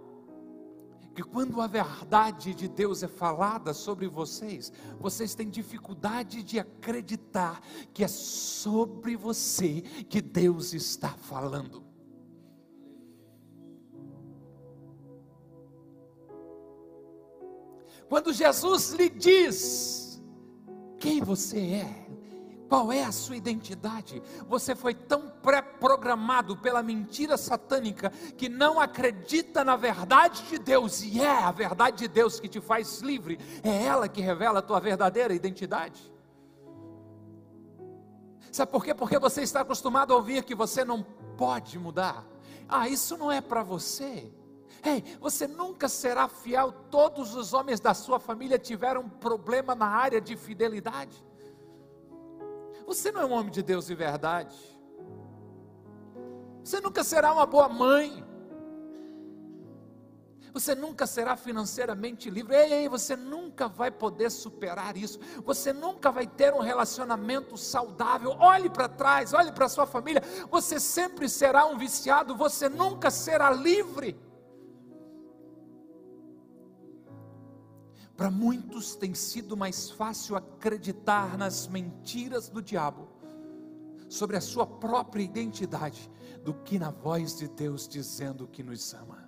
que 1.15 1.23
quando 1.23 1.61
a 1.61 1.67
verdade 1.67 2.55
de 2.55 2.69
Deus 2.69 3.03
é 3.03 3.09
falada 3.09 3.73
sobre 3.73 4.07
vocês, 4.09 4.73
vocês 4.99 5.35
têm 5.35 5.49
dificuldade 5.49 6.43
de 6.43 6.59
acreditar 6.59 7.61
que 7.93 8.05
é 8.05 8.09
sobre 8.09 9.17
você 9.17 9.81
que 10.09 10.21
Deus 10.21 10.73
está 10.73 11.11
falando. 11.11 11.85
Quando 18.09 18.33
Jesus 18.33 18.93
lhe 18.93 19.09
diz 19.09 20.23
quem 20.99 21.21
você 21.21 21.59
é, 21.59 22.04
qual 22.75 22.91
é 22.91 23.05
a 23.05 23.13
sua 23.13 23.37
identidade? 23.37 24.21
Você 24.49 24.75
foi 24.75 24.95
tão 24.95 25.29
pré-programado 25.29 26.57
pela 26.57 26.83
mentira 26.83 27.37
satânica 27.37 28.11
que 28.37 28.49
não 28.49 28.81
acredita 28.81 29.63
na 29.63 29.77
verdade 29.77 30.43
de 30.49 30.59
Deus, 30.59 31.01
e 31.01 31.21
é 31.21 31.39
a 31.39 31.53
verdade 31.53 31.99
de 31.99 32.09
Deus 32.09 32.41
que 32.41 32.49
te 32.49 32.61
faz 32.61 32.99
livre, 32.99 33.39
é 33.63 33.85
ela 33.85 34.09
que 34.09 34.21
revela 34.21 34.59
a 34.59 34.63
tua 34.63 34.81
verdadeira 34.81 35.33
identidade. 35.33 36.13
Sabe 38.51 38.73
por 38.73 38.85
quê? 38.85 38.93
Porque 38.93 39.21
você 39.21 39.43
está 39.43 39.61
acostumado 39.61 40.13
a 40.13 40.17
ouvir 40.17 40.43
que 40.43 40.57
você 40.57 40.85
não 40.85 41.01
pode 41.39 41.79
mudar. 41.79 42.27
Ah, 42.69 42.89
isso 42.89 43.17
não 43.17 43.31
é 43.31 43.41
para 43.41 43.63
você. 43.63 44.33
Ei, 44.83 45.17
você 45.21 45.47
nunca 45.47 45.89
será 45.89 46.27
fiel. 46.27 46.73
Todos 46.91 47.37
os 47.37 47.55
homens 47.55 47.79
da 47.79 47.95
sua 47.95 48.19
família 48.19 48.59
tiveram 48.59 49.09
problema 49.09 49.77
na 49.77 49.87
área 49.87 50.21
de 50.21 50.37
fidelidade. 50.37 51.25
Você 52.87 53.11
não 53.11 53.23
é 53.23 53.25
um 53.25 53.33
homem 53.33 53.51
de 53.51 53.63
Deus 53.63 53.87
de 53.87 53.95
verdade. 53.95 54.57
Você 56.63 56.81
nunca 56.81 57.05
será 57.05 57.33
uma 57.33 57.47
boa 57.47 57.69
mãe. 57.69 58.25
Você 60.55 60.73
nunca 60.73 61.05
será 61.05 61.37
financeiramente 61.37 62.31
livre. 62.31 62.55
Ei, 62.55 62.73
ei, 62.73 62.89
você 62.89 63.17
nunca 63.17 63.67
vai 63.67 63.91
poder 63.91 64.31
superar 64.31 64.97
isso. 64.97 65.19
Você 65.45 65.73
nunca 65.73 66.13
vai 66.13 66.29
ter 66.29 66.55
um 66.55 66.61
relacionamento 66.61 67.57
saudável. 67.57 68.37
Olhe 68.39 68.71
para 68.71 68.89
trás, 68.89 69.35
olhe 69.35 69.51
para 69.51 69.69
sua 69.69 69.85
família. 69.85 70.23
Você 70.51 70.79
sempre 70.79 71.29
será 71.29 71.67
um 71.67 71.77
viciado. 71.77 72.37
Você 72.37 72.69
nunca 72.69 73.11
será 73.11 73.51
livre. 73.51 74.17
Para 78.17 78.31
muitos 78.31 78.95
tem 78.95 79.13
sido 79.15 79.57
mais 79.57 79.91
fácil 79.91 80.37
acreditar 80.37 81.37
nas 81.37 81.67
mentiras 81.67 82.49
do 82.49 82.63
diabo 82.63 83.09
sobre 84.09 84.37
a 84.37 84.41
sua 84.41 84.67
própria 84.67 85.23
identidade 85.23 86.11
do 86.45 86.55
que 86.55 86.79
na 86.79 86.91
voz 86.91 87.37
de 87.37 87.49
Deus 87.49 87.89
dizendo 87.89 88.47
que 88.47 88.63
nos 88.63 88.95
ama. 88.95 89.24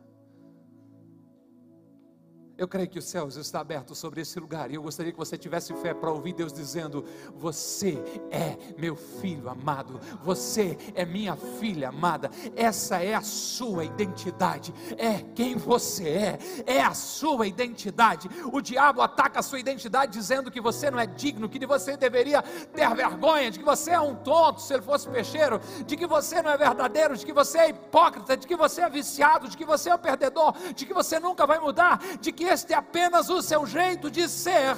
Eu 2.58 2.66
creio 2.66 2.88
que 2.88 2.98
os 2.98 3.04
céus 3.04 3.36
estão 3.36 3.60
abertos 3.60 3.98
sobre 3.98 4.22
esse 4.22 4.40
lugar 4.40 4.70
e 4.70 4.76
eu 4.76 4.82
gostaria 4.82 5.12
que 5.12 5.18
você 5.18 5.36
tivesse 5.36 5.74
fé 5.74 5.92
para 5.92 6.10
ouvir 6.10 6.32
Deus 6.32 6.54
dizendo: 6.54 7.04
Você 7.34 7.98
é 8.30 8.56
meu 8.78 8.96
filho 8.96 9.50
amado, 9.50 10.00
você 10.22 10.78
é 10.94 11.04
minha 11.04 11.36
filha 11.36 11.90
amada, 11.90 12.30
essa 12.54 13.02
é 13.02 13.14
a 13.14 13.20
sua 13.20 13.84
identidade, 13.84 14.72
é 14.96 15.22
quem 15.34 15.54
você 15.54 16.08
é, 16.08 16.38
é 16.66 16.80
a 16.80 16.94
sua 16.94 17.46
identidade. 17.46 18.30
O 18.50 18.62
diabo 18.62 19.02
ataca 19.02 19.40
a 19.40 19.42
sua 19.42 19.60
identidade 19.60 20.12
dizendo 20.12 20.50
que 20.50 20.60
você 20.60 20.90
não 20.90 20.98
é 20.98 21.06
digno, 21.06 21.50
que 21.50 21.66
você 21.66 21.94
deveria 21.94 22.40
ter 22.40 22.94
vergonha, 22.94 23.50
de 23.50 23.58
que 23.58 23.64
você 23.64 23.90
é 23.90 24.00
um 24.00 24.14
tonto 24.14 24.62
se 24.62 24.72
ele 24.72 24.82
fosse 24.82 25.06
peixeiro, 25.10 25.60
de 25.84 25.94
que 25.94 26.06
você 26.06 26.40
não 26.40 26.52
é 26.52 26.56
verdadeiro, 26.56 27.18
de 27.18 27.26
que 27.26 27.34
você 27.34 27.58
é 27.58 27.68
hipócrita, 27.68 28.34
de 28.34 28.46
que 28.46 28.56
você 28.56 28.80
é 28.80 28.88
viciado, 28.88 29.46
de 29.46 29.58
que 29.58 29.64
você 29.64 29.90
é 29.90 29.94
um 29.94 29.98
perdedor, 29.98 30.54
de 30.74 30.86
que 30.86 30.94
você 30.94 31.20
nunca 31.20 31.46
vai 31.46 31.58
mudar, 31.58 32.00
de 32.18 32.32
que 32.32 32.45
este 32.46 32.72
é 32.72 32.76
apenas 32.76 33.28
o 33.28 33.42
seu 33.42 33.66
jeito 33.66 34.10
de 34.10 34.28
ser. 34.28 34.76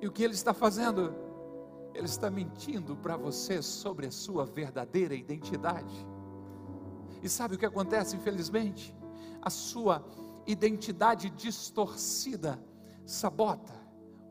E 0.00 0.06
o 0.06 0.12
que 0.12 0.22
ele 0.22 0.34
está 0.34 0.54
fazendo? 0.54 1.14
Ele 1.94 2.06
está 2.06 2.30
mentindo 2.30 2.96
para 2.96 3.16
você 3.16 3.62
sobre 3.62 4.06
a 4.06 4.10
sua 4.10 4.46
verdadeira 4.46 5.14
identidade. 5.14 6.06
E 7.22 7.28
sabe 7.28 7.54
o 7.54 7.58
que 7.58 7.66
acontece, 7.66 8.16
infelizmente? 8.16 8.94
A 9.42 9.50
sua 9.50 10.04
identidade 10.46 11.30
distorcida 11.30 12.62
sabota 13.04 13.72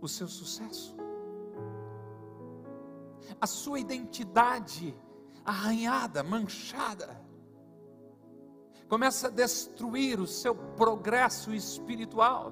o 0.02 0.08
seu 0.08 0.28
sucesso. 0.28 0.96
A 3.40 3.46
sua 3.46 3.80
identidade 3.80 4.98
arranhada, 5.46 6.24
manchada, 6.24 7.22
começa 8.90 9.28
a 9.28 9.30
destruir 9.30 10.20
o 10.20 10.28
seu 10.28 10.56
progresso 10.56 11.54
espiritual. 11.54 12.52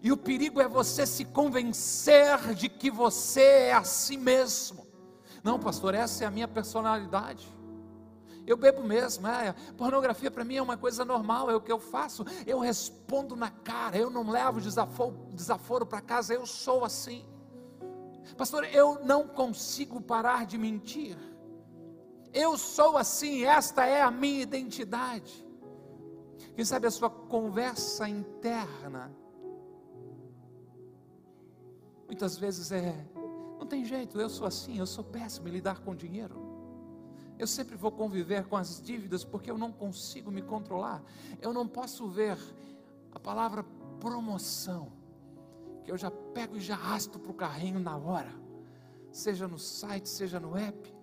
E 0.00 0.12
o 0.12 0.16
perigo 0.16 0.60
é 0.60 0.68
você 0.68 1.04
se 1.04 1.24
convencer 1.24 2.54
de 2.54 2.68
que 2.68 2.90
você 2.90 3.42
é 3.42 3.72
a 3.72 3.82
si 3.82 4.16
mesmo. 4.16 4.86
Não, 5.42 5.58
pastor, 5.58 5.94
essa 5.94 6.22
é 6.22 6.26
a 6.26 6.30
minha 6.30 6.46
personalidade. 6.46 7.46
Eu 8.46 8.56
bebo 8.56 8.82
mesmo, 8.82 9.26
é, 9.26 9.52
pornografia 9.76 10.30
para 10.30 10.44
mim 10.44 10.56
é 10.56 10.62
uma 10.62 10.76
coisa 10.76 11.04
normal, 11.04 11.50
é 11.50 11.54
o 11.54 11.60
que 11.60 11.70
eu 11.70 11.78
faço. 11.78 12.24
Eu 12.46 12.58
respondo 12.58 13.36
na 13.36 13.50
cara, 13.50 13.96
eu 13.96 14.10
não 14.10 14.28
levo 14.30 14.60
desaforo, 14.60 15.28
desaforo 15.32 15.84
para 15.84 16.00
casa, 16.00 16.34
eu 16.34 16.46
sou 16.46 16.84
assim. 16.84 17.24
Pastor, 18.36 18.64
eu 18.64 19.04
não 19.04 19.26
consigo 19.26 20.00
parar 20.00 20.46
de 20.46 20.56
mentir. 20.56 21.16
Eu 22.32 22.56
sou 22.56 22.96
assim, 22.96 23.44
esta 23.44 23.84
é 23.84 24.00
a 24.00 24.10
minha 24.10 24.42
identidade. 24.42 25.46
Quem 26.54 26.64
sabe 26.64 26.86
a 26.86 26.90
sua 26.90 27.10
conversa 27.10 28.08
interna, 28.08 29.14
muitas 32.06 32.36
vezes 32.36 32.72
é: 32.72 33.06
não 33.58 33.66
tem 33.66 33.84
jeito, 33.84 34.20
eu 34.20 34.30
sou 34.30 34.46
assim, 34.46 34.78
eu 34.78 34.86
sou 34.86 35.04
péssimo 35.04 35.48
em 35.48 35.50
lidar 35.50 35.80
com 35.80 35.94
dinheiro. 35.94 36.52
Eu 37.38 37.46
sempre 37.46 37.76
vou 37.76 37.90
conviver 37.90 38.46
com 38.46 38.56
as 38.56 38.80
dívidas 38.80 39.24
porque 39.24 39.50
eu 39.50 39.58
não 39.58 39.72
consigo 39.72 40.30
me 40.30 40.42
controlar. 40.42 41.02
Eu 41.40 41.52
não 41.52 41.66
posso 41.66 42.06
ver 42.08 42.38
a 43.12 43.18
palavra 43.18 43.64
promoção, 43.98 44.92
que 45.84 45.90
eu 45.90 45.96
já 45.96 46.10
pego 46.10 46.56
e 46.56 46.60
já 46.60 46.74
arrasto 46.74 47.18
para 47.18 47.30
o 47.30 47.34
carrinho 47.34 47.78
na 47.78 47.96
hora, 47.96 48.32
seja 49.10 49.46
no 49.46 49.58
site, 49.58 50.08
seja 50.08 50.40
no 50.40 50.56
app. 50.56 51.01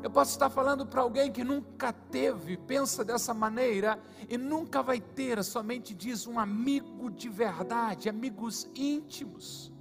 Eu 0.00 0.10
posso 0.10 0.30
estar 0.30 0.48
falando 0.48 0.86
para 0.86 1.02
alguém 1.02 1.32
que 1.32 1.42
nunca 1.42 1.92
teve, 1.92 2.56
pensa 2.56 3.04
dessa 3.04 3.34
maneira 3.34 4.00
e 4.28 4.38
nunca 4.38 4.80
vai 4.80 5.00
ter, 5.00 5.42
somente 5.42 5.92
diz 5.92 6.26
um 6.26 6.38
amigo 6.38 7.10
de 7.10 7.28
verdade, 7.28 8.08
amigos 8.08 8.70
íntimos. 8.76 9.72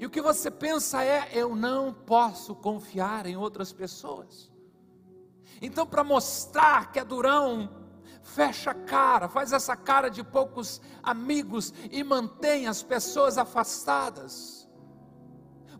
E 0.00 0.06
o 0.06 0.10
que 0.10 0.22
você 0.22 0.50
pensa 0.50 1.04
é: 1.04 1.28
eu 1.32 1.54
não 1.54 1.92
posso 1.92 2.54
confiar 2.54 3.26
em 3.26 3.36
outras 3.36 3.72
pessoas. 3.72 4.50
Então, 5.60 5.86
para 5.86 6.04
mostrar 6.04 6.90
que 6.90 6.98
é 6.98 7.04
durão, 7.04 7.68
fecha 8.22 8.70
a 8.70 8.74
cara, 8.74 9.28
faz 9.28 9.52
essa 9.52 9.76
cara 9.76 10.08
de 10.08 10.22
poucos 10.22 10.80
amigos 11.02 11.72
e 11.90 12.02
mantém 12.02 12.66
as 12.66 12.82
pessoas 12.82 13.36
afastadas. 13.36 14.57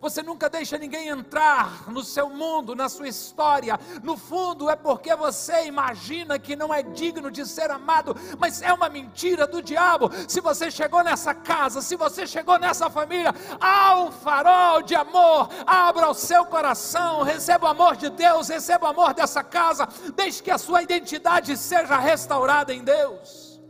Você 0.01 0.23
nunca 0.23 0.49
deixa 0.49 0.79
ninguém 0.79 1.09
entrar 1.09 1.91
no 1.91 2.05
seu 2.05 2.31
mundo, 2.31 2.75
na 2.75 2.89
sua 2.89 3.09
história. 3.09 3.79
No 4.03 4.17
fundo, 4.17 4.71
é 4.71 4.77
porque 4.77 5.15
você 5.17 5.67
imagina 5.67 6.39
que 6.39 6.55
não 6.55 6.73
é 6.73 6.83
digno 6.83 7.31
de 7.31 7.45
ser 7.45 7.71
amado, 7.71 8.15
mas 8.39 8.63
é 8.63 8.73
uma 8.73 8.89
mentira 8.89 9.47
do 9.47 9.61
diabo. 9.61 10.11
Se 10.29 10.41
você 10.41 10.71
chegou 10.71 11.03
nessa 11.03 11.35
casa, 11.35 11.83
se 11.83 11.97
você 11.97 12.27
chegou 12.27 12.59
nessa 12.59 12.89
família, 12.89 13.35
há 13.61 14.01
um 14.01 14.13
farol 14.13 14.83
de 14.83 14.95
amor. 14.95 15.49
Abra 15.67 16.09
o 16.09 16.15
seu 16.15 16.45
coração, 16.45 17.23
receba 17.23 17.67
o 17.67 17.71
amor 17.71 17.97
de 17.97 18.09
Deus, 18.09 18.49
receba 18.49 18.87
o 18.87 18.91
amor 18.91 19.15
dessa 19.15 19.43
casa. 19.43 19.89
Deixe 20.15 20.43
que 20.43 20.51
a 20.51 20.59
sua 20.59 20.83
identidade 20.83 21.57
seja 21.57 21.99
restaurada 21.99 22.73
em 22.73 22.85
Deus. 22.85 23.61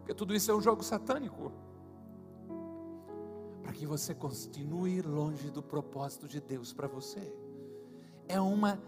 Porque 0.00 0.12
tudo 0.12 0.34
isso 0.34 0.50
é 0.50 0.54
um 0.54 0.60
jogo 0.60 0.82
satânico 0.82 1.63
que 3.74 3.86
você 3.86 4.14
continue 4.14 5.02
longe 5.02 5.50
do 5.50 5.62
propósito 5.62 6.26
de 6.26 6.40
Deus 6.40 6.72
para 6.72 6.86
você. 6.86 7.34
É 8.26 8.40
uma 8.40 8.80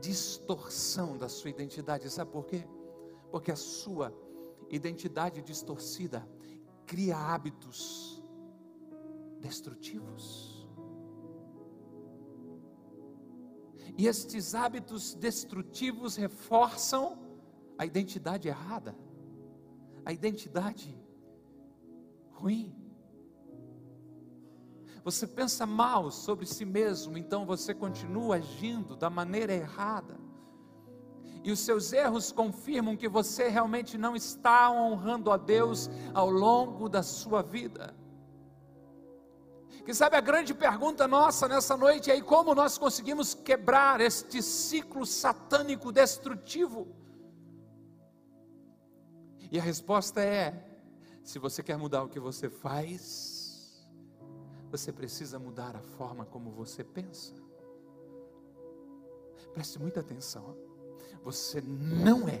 distorção 0.00 1.16
da 1.16 1.28
sua 1.28 1.50
identidade, 1.50 2.08
sabe 2.10 2.30
por 2.30 2.44
quê? 2.44 2.64
Porque 3.30 3.50
a 3.50 3.56
sua 3.56 4.14
identidade 4.70 5.42
distorcida 5.42 6.28
cria 6.86 7.16
hábitos 7.16 8.22
destrutivos. 9.40 10.66
E 13.96 14.06
estes 14.06 14.54
hábitos 14.54 15.14
destrutivos 15.14 16.16
reforçam 16.16 17.18
a 17.76 17.84
identidade 17.84 18.48
errada, 18.48 18.96
a 20.04 20.12
identidade 20.12 20.98
ruim. 22.30 22.81
Você 25.04 25.26
pensa 25.26 25.66
mal 25.66 26.10
sobre 26.10 26.46
si 26.46 26.64
mesmo, 26.64 27.18
então 27.18 27.44
você 27.44 27.74
continua 27.74 28.36
agindo 28.36 28.94
da 28.94 29.10
maneira 29.10 29.52
errada. 29.52 30.16
E 31.44 31.50
os 31.50 31.58
seus 31.58 31.92
erros 31.92 32.30
confirmam 32.30 32.96
que 32.96 33.08
você 33.08 33.48
realmente 33.48 33.98
não 33.98 34.14
está 34.14 34.70
honrando 34.70 35.30
a 35.30 35.36
Deus 35.36 35.90
ao 36.14 36.30
longo 36.30 36.88
da 36.88 37.02
sua 37.02 37.42
vida. 37.42 37.96
Que 39.84 39.92
sabe 39.92 40.16
a 40.16 40.20
grande 40.20 40.54
pergunta 40.54 41.08
nossa 41.08 41.48
nessa 41.48 41.76
noite 41.76 42.08
é: 42.08 42.20
como 42.20 42.54
nós 42.54 42.78
conseguimos 42.78 43.34
quebrar 43.34 44.00
este 44.00 44.40
ciclo 44.40 45.04
satânico 45.04 45.90
destrutivo? 45.90 46.86
E 49.50 49.58
a 49.58 49.62
resposta 49.62 50.22
é: 50.22 50.64
se 51.24 51.40
você 51.40 51.60
quer 51.60 51.76
mudar 51.76 52.04
o 52.04 52.08
que 52.08 52.20
você 52.20 52.48
faz, 52.48 53.41
você 54.72 54.90
precisa 54.90 55.38
mudar 55.38 55.76
a 55.76 55.82
forma 55.82 56.24
como 56.24 56.50
você 56.50 56.82
pensa. 56.82 57.34
Preste 59.52 59.78
muita 59.78 60.00
atenção. 60.00 60.56
Você 61.22 61.60
não 61.60 62.26
é 62.26 62.40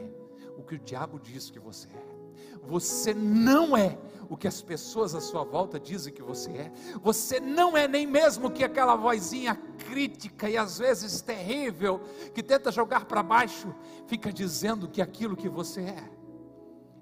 o 0.56 0.62
que 0.62 0.76
o 0.76 0.78
diabo 0.78 1.20
diz 1.20 1.50
que 1.50 1.58
você 1.58 1.88
é. 1.88 2.22
Você 2.62 3.12
não 3.12 3.76
é 3.76 3.98
o 4.30 4.36
que 4.36 4.48
as 4.48 4.62
pessoas 4.62 5.14
à 5.14 5.20
sua 5.20 5.44
volta 5.44 5.78
dizem 5.78 6.10
que 6.10 6.22
você 6.22 6.50
é. 6.52 6.72
Você 7.02 7.38
não 7.38 7.76
é 7.76 7.86
nem 7.86 8.06
mesmo 8.06 8.50
que 8.50 8.64
aquela 8.64 8.96
vozinha 8.96 9.54
crítica 9.86 10.48
e 10.48 10.56
às 10.56 10.78
vezes 10.78 11.20
terrível 11.20 12.00
que 12.32 12.42
tenta 12.42 12.72
jogar 12.72 13.04
para 13.04 13.22
baixo 13.22 13.74
fica 14.06 14.32
dizendo 14.32 14.88
que 14.88 15.02
aquilo 15.02 15.36
que 15.36 15.50
você 15.50 15.82
é. 15.82 16.10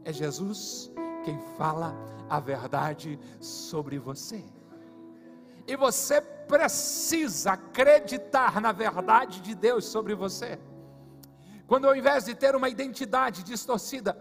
É 0.04 0.12
Jesus 0.12 0.90
quem 1.24 1.38
fala 1.56 1.94
a 2.28 2.40
verdade 2.40 3.16
sobre 3.38 3.96
você. 3.96 4.44
E 5.70 5.76
você 5.76 6.20
precisa 6.20 7.52
acreditar 7.52 8.60
na 8.60 8.72
verdade 8.72 9.40
de 9.40 9.54
Deus 9.54 9.84
sobre 9.84 10.16
você. 10.16 10.58
Quando 11.68 11.86
ao 11.86 11.94
invés 11.94 12.24
de 12.24 12.34
ter 12.34 12.56
uma 12.56 12.68
identidade 12.68 13.44
distorcida, 13.44 14.20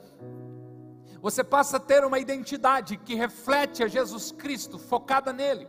você 1.20 1.44
passa 1.44 1.78
a 1.78 1.80
ter 1.80 2.06
uma 2.06 2.20
identidade 2.20 2.98
que 2.98 3.16
reflete 3.16 3.84
a 3.84 3.88
Jesus 3.88 4.32
Cristo, 4.32 4.78
focada 4.78 5.34
nele. 5.34 5.68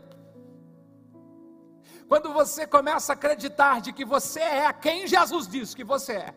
Quando 2.06 2.30
você 2.30 2.66
começa 2.66 3.12
a 3.12 3.14
acreditar 3.14 3.80
de 3.80 3.90
que 3.90 4.04
você 4.04 4.40
é 4.40 4.70
quem 4.74 5.06
Jesus 5.06 5.48
diz 5.48 5.74
que 5.74 5.82
você 5.82 6.12
é, 6.12 6.34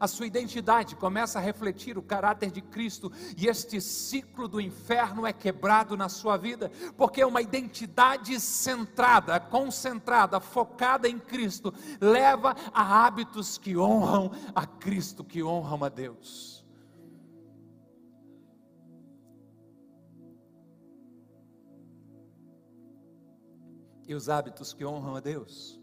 a 0.00 0.08
sua 0.08 0.26
identidade 0.26 0.96
começa 0.96 1.38
a 1.38 1.42
refletir 1.42 1.98
o 1.98 2.02
caráter 2.02 2.50
de 2.50 2.62
Cristo 2.62 3.12
e 3.36 3.46
este 3.46 3.80
ciclo 3.82 4.48
do 4.48 4.58
inferno 4.58 5.26
é 5.26 5.32
quebrado 5.32 5.94
na 5.94 6.08
sua 6.08 6.38
vida, 6.38 6.72
porque 6.96 7.22
uma 7.22 7.42
identidade 7.42 8.40
centrada, 8.40 9.38
concentrada, 9.38 10.40
focada 10.40 11.06
em 11.06 11.18
Cristo, 11.18 11.74
leva 12.00 12.56
a 12.72 13.04
hábitos 13.04 13.58
que 13.58 13.76
honram 13.76 14.32
a 14.54 14.66
Cristo, 14.66 15.22
que 15.22 15.42
honram 15.42 15.84
a 15.84 15.90
Deus. 15.90 16.64
E 24.08 24.14
os 24.14 24.28
hábitos 24.28 24.72
que 24.72 24.84
honram 24.84 25.14
a 25.14 25.20
Deus 25.20 25.79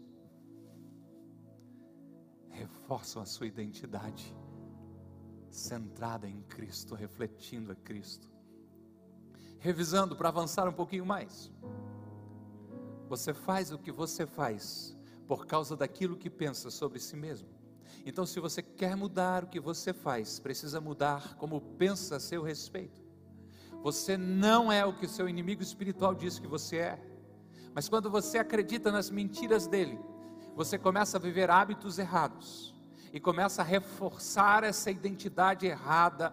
reforçam 2.88 3.20
a 3.20 3.26
sua 3.26 3.46
identidade 3.46 4.34
centrada 5.50 6.26
em 6.26 6.40
Cristo, 6.44 6.94
refletindo 6.94 7.70
a 7.70 7.74
Cristo. 7.74 8.26
Revisando 9.58 10.16
para 10.16 10.30
avançar 10.30 10.66
um 10.66 10.72
pouquinho 10.72 11.04
mais. 11.04 11.52
Você 13.06 13.34
faz 13.34 13.70
o 13.70 13.78
que 13.78 13.92
você 13.92 14.24
faz 14.24 14.96
por 15.26 15.44
causa 15.44 15.76
daquilo 15.76 16.16
que 16.16 16.30
pensa 16.30 16.70
sobre 16.70 16.98
si 16.98 17.14
mesmo. 17.14 17.46
Então, 18.06 18.24
se 18.24 18.40
você 18.40 18.62
quer 18.62 18.96
mudar 18.96 19.44
o 19.44 19.48
que 19.48 19.60
você 19.60 19.92
faz, 19.92 20.40
precisa 20.40 20.80
mudar 20.80 21.36
como 21.36 21.60
pensa 21.60 22.16
a 22.16 22.20
seu 22.20 22.42
respeito. 22.42 23.02
Você 23.82 24.16
não 24.16 24.72
é 24.72 24.82
o 24.86 24.96
que 24.96 25.04
o 25.04 25.10
seu 25.10 25.28
inimigo 25.28 25.62
espiritual 25.62 26.14
diz 26.14 26.38
que 26.38 26.46
você 26.46 26.78
é. 26.78 26.98
Mas 27.74 27.86
quando 27.86 28.10
você 28.10 28.38
acredita 28.38 28.90
nas 28.90 29.10
mentiras 29.10 29.66
dele, 29.66 30.00
você 30.56 30.78
começa 30.78 31.18
a 31.18 31.20
viver 31.20 31.50
hábitos 31.50 31.98
errados 31.98 32.77
e 33.12 33.20
começa 33.20 33.62
a 33.62 33.64
reforçar 33.64 34.64
essa 34.64 34.90
identidade 34.90 35.66
errada 35.66 36.32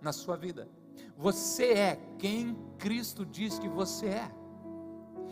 na 0.00 0.12
sua 0.12 0.36
vida. 0.36 0.68
Você 1.16 1.72
é 1.72 2.00
quem 2.18 2.56
Cristo 2.78 3.24
diz 3.24 3.58
que 3.58 3.68
você 3.68 4.06
é. 4.06 4.30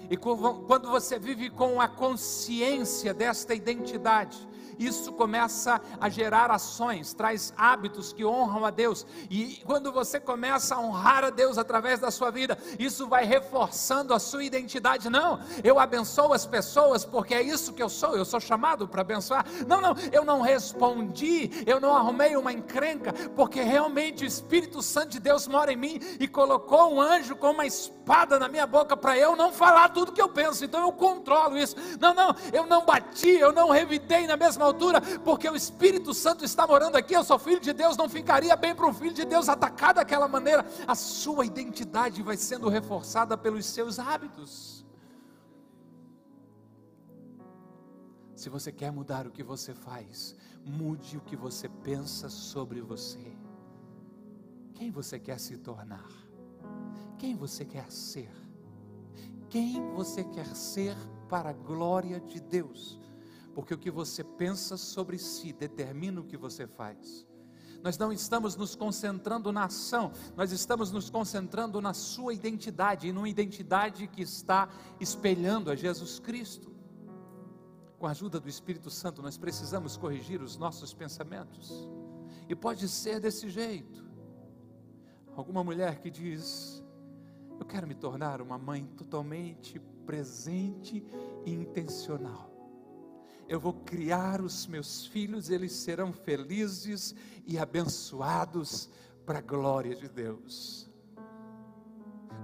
E 0.08 0.16
quando 0.16 0.90
você 0.90 1.18
vive 1.18 1.50
com 1.50 1.80
a 1.80 1.86
consciência 1.86 3.14
desta 3.14 3.54
identidade, 3.54 4.48
isso 4.80 5.12
começa 5.12 5.80
a 6.00 6.08
gerar 6.08 6.50
ações, 6.50 7.12
traz 7.12 7.52
hábitos 7.56 8.12
que 8.12 8.24
honram 8.24 8.64
a 8.64 8.70
Deus. 8.70 9.06
E 9.28 9.60
quando 9.66 9.92
você 9.92 10.18
começa 10.18 10.74
a 10.74 10.80
honrar 10.80 11.22
a 11.24 11.30
Deus 11.30 11.58
através 11.58 12.00
da 12.00 12.10
sua 12.10 12.30
vida, 12.30 12.58
isso 12.78 13.06
vai 13.06 13.24
reforçando 13.26 14.14
a 14.14 14.18
sua 14.18 14.42
identidade. 14.42 15.10
Não, 15.10 15.38
eu 15.62 15.78
abençoo 15.78 16.32
as 16.32 16.46
pessoas 16.46 17.04
porque 17.04 17.34
é 17.34 17.42
isso 17.42 17.74
que 17.74 17.82
eu 17.82 17.88
sou, 17.88 18.16
eu 18.16 18.24
sou 18.24 18.40
chamado 18.40 18.88
para 18.88 19.02
abençoar. 19.02 19.44
Não, 19.66 19.80
não, 19.80 19.94
eu 20.10 20.24
não 20.24 20.40
respondi, 20.40 21.50
eu 21.66 21.78
não 21.78 21.94
arrumei 21.94 22.36
uma 22.36 22.52
encrenca, 22.52 23.12
porque 23.36 23.60
realmente 23.60 24.24
o 24.24 24.26
Espírito 24.26 24.80
Santo 24.80 25.10
de 25.10 25.20
Deus 25.20 25.46
mora 25.46 25.72
em 25.72 25.76
mim 25.76 26.00
e 26.18 26.26
colocou 26.26 26.94
um 26.94 27.00
anjo 27.00 27.36
com 27.36 27.50
uma 27.50 27.66
espada 27.66 28.38
na 28.38 28.48
minha 28.48 28.66
boca 28.66 28.96
para 28.96 29.18
eu 29.18 29.36
não 29.36 29.52
falar 29.52 29.90
tudo 29.90 30.12
que 30.12 30.22
eu 30.22 30.28
penso, 30.28 30.64
então 30.64 30.80
eu 30.80 30.92
controlo 30.92 31.56
isso. 31.56 31.76
Não, 32.00 32.14
não, 32.14 32.34
eu 32.52 32.66
não 32.66 32.84
bati, 32.84 33.28
eu 33.28 33.52
não 33.52 33.70
revidei 33.70 34.26
na 34.26 34.36
mesma 34.36 34.69
altura, 34.70 35.00
porque 35.24 35.48
o 35.48 35.56
Espírito 35.56 36.12
Santo 36.14 36.44
está 36.44 36.66
morando 36.66 36.96
aqui. 36.96 37.14
Eu 37.14 37.24
sou 37.24 37.38
filho 37.38 37.60
de 37.60 37.72
Deus, 37.72 37.96
não 37.96 38.08
ficaria 38.08 38.56
bem 38.56 38.74
para 38.74 38.86
um 38.86 38.94
filho 38.94 39.14
de 39.14 39.24
Deus 39.24 39.48
atacar 39.48 39.94
daquela 39.94 40.26
maneira. 40.26 40.64
A 40.86 40.94
sua 40.94 41.44
identidade 41.44 42.22
vai 42.22 42.36
sendo 42.36 42.68
reforçada 42.68 43.36
pelos 43.36 43.66
seus 43.66 43.98
hábitos. 43.98 44.84
Se 48.34 48.48
você 48.48 48.72
quer 48.72 48.90
mudar 48.90 49.26
o 49.26 49.30
que 49.30 49.42
você 49.42 49.74
faz, 49.74 50.34
mude 50.64 51.18
o 51.18 51.20
que 51.20 51.36
você 51.36 51.68
pensa 51.68 52.30
sobre 52.30 52.80
você. 52.80 53.36
Quem 54.74 54.90
você 54.90 55.18
quer 55.18 55.38
se 55.38 55.58
tornar? 55.58 56.08
Quem 57.18 57.36
você 57.36 57.66
quer 57.66 57.92
ser? 57.92 58.32
Quem 59.50 59.92
você 59.92 60.24
quer 60.24 60.46
ser 60.56 60.96
para 61.28 61.50
a 61.50 61.52
glória 61.52 62.18
de 62.18 62.40
Deus? 62.40 62.98
Porque 63.54 63.74
o 63.74 63.78
que 63.78 63.90
você 63.90 64.22
pensa 64.22 64.76
sobre 64.76 65.18
si 65.18 65.52
determina 65.52 66.20
o 66.20 66.24
que 66.24 66.36
você 66.36 66.66
faz. 66.66 67.26
Nós 67.82 67.96
não 67.96 68.12
estamos 68.12 68.56
nos 68.56 68.74
concentrando 68.74 69.50
na 69.50 69.64
ação, 69.64 70.12
nós 70.36 70.52
estamos 70.52 70.92
nos 70.92 71.08
concentrando 71.08 71.80
na 71.80 71.94
sua 71.94 72.34
identidade, 72.34 73.08
e 73.08 73.12
numa 73.12 73.28
identidade 73.28 74.06
que 74.06 74.22
está 74.22 74.68
espelhando 75.00 75.70
a 75.70 75.74
Jesus 75.74 76.18
Cristo. 76.18 76.70
Com 77.98 78.06
a 78.06 78.10
ajuda 78.10 78.38
do 78.38 78.48
Espírito 78.48 78.90
Santo, 78.90 79.22
nós 79.22 79.38
precisamos 79.38 79.96
corrigir 79.96 80.42
os 80.42 80.56
nossos 80.56 80.92
pensamentos, 80.92 81.88
e 82.48 82.54
pode 82.54 82.86
ser 82.88 83.18
desse 83.18 83.48
jeito. 83.48 84.04
Alguma 85.34 85.64
mulher 85.64 86.00
que 86.00 86.10
diz: 86.10 86.84
Eu 87.58 87.64
quero 87.64 87.86
me 87.86 87.94
tornar 87.94 88.42
uma 88.42 88.58
mãe 88.58 88.84
totalmente 88.96 89.78
presente 90.04 91.02
e 91.46 91.52
intencional 91.52 92.49
eu 93.50 93.58
vou 93.58 93.72
criar 93.72 94.40
os 94.40 94.64
meus 94.68 95.04
filhos, 95.06 95.50
eles 95.50 95.72
serão 95.72 96.12
felizes 96.12 97.16
e 97.44 97.58
abençoados 97.58 98.88
para 99.26 99.40
a 99.40 99.42
glória 99.42 99.96
de 99.96 100.08
Deus. 100.08 100.88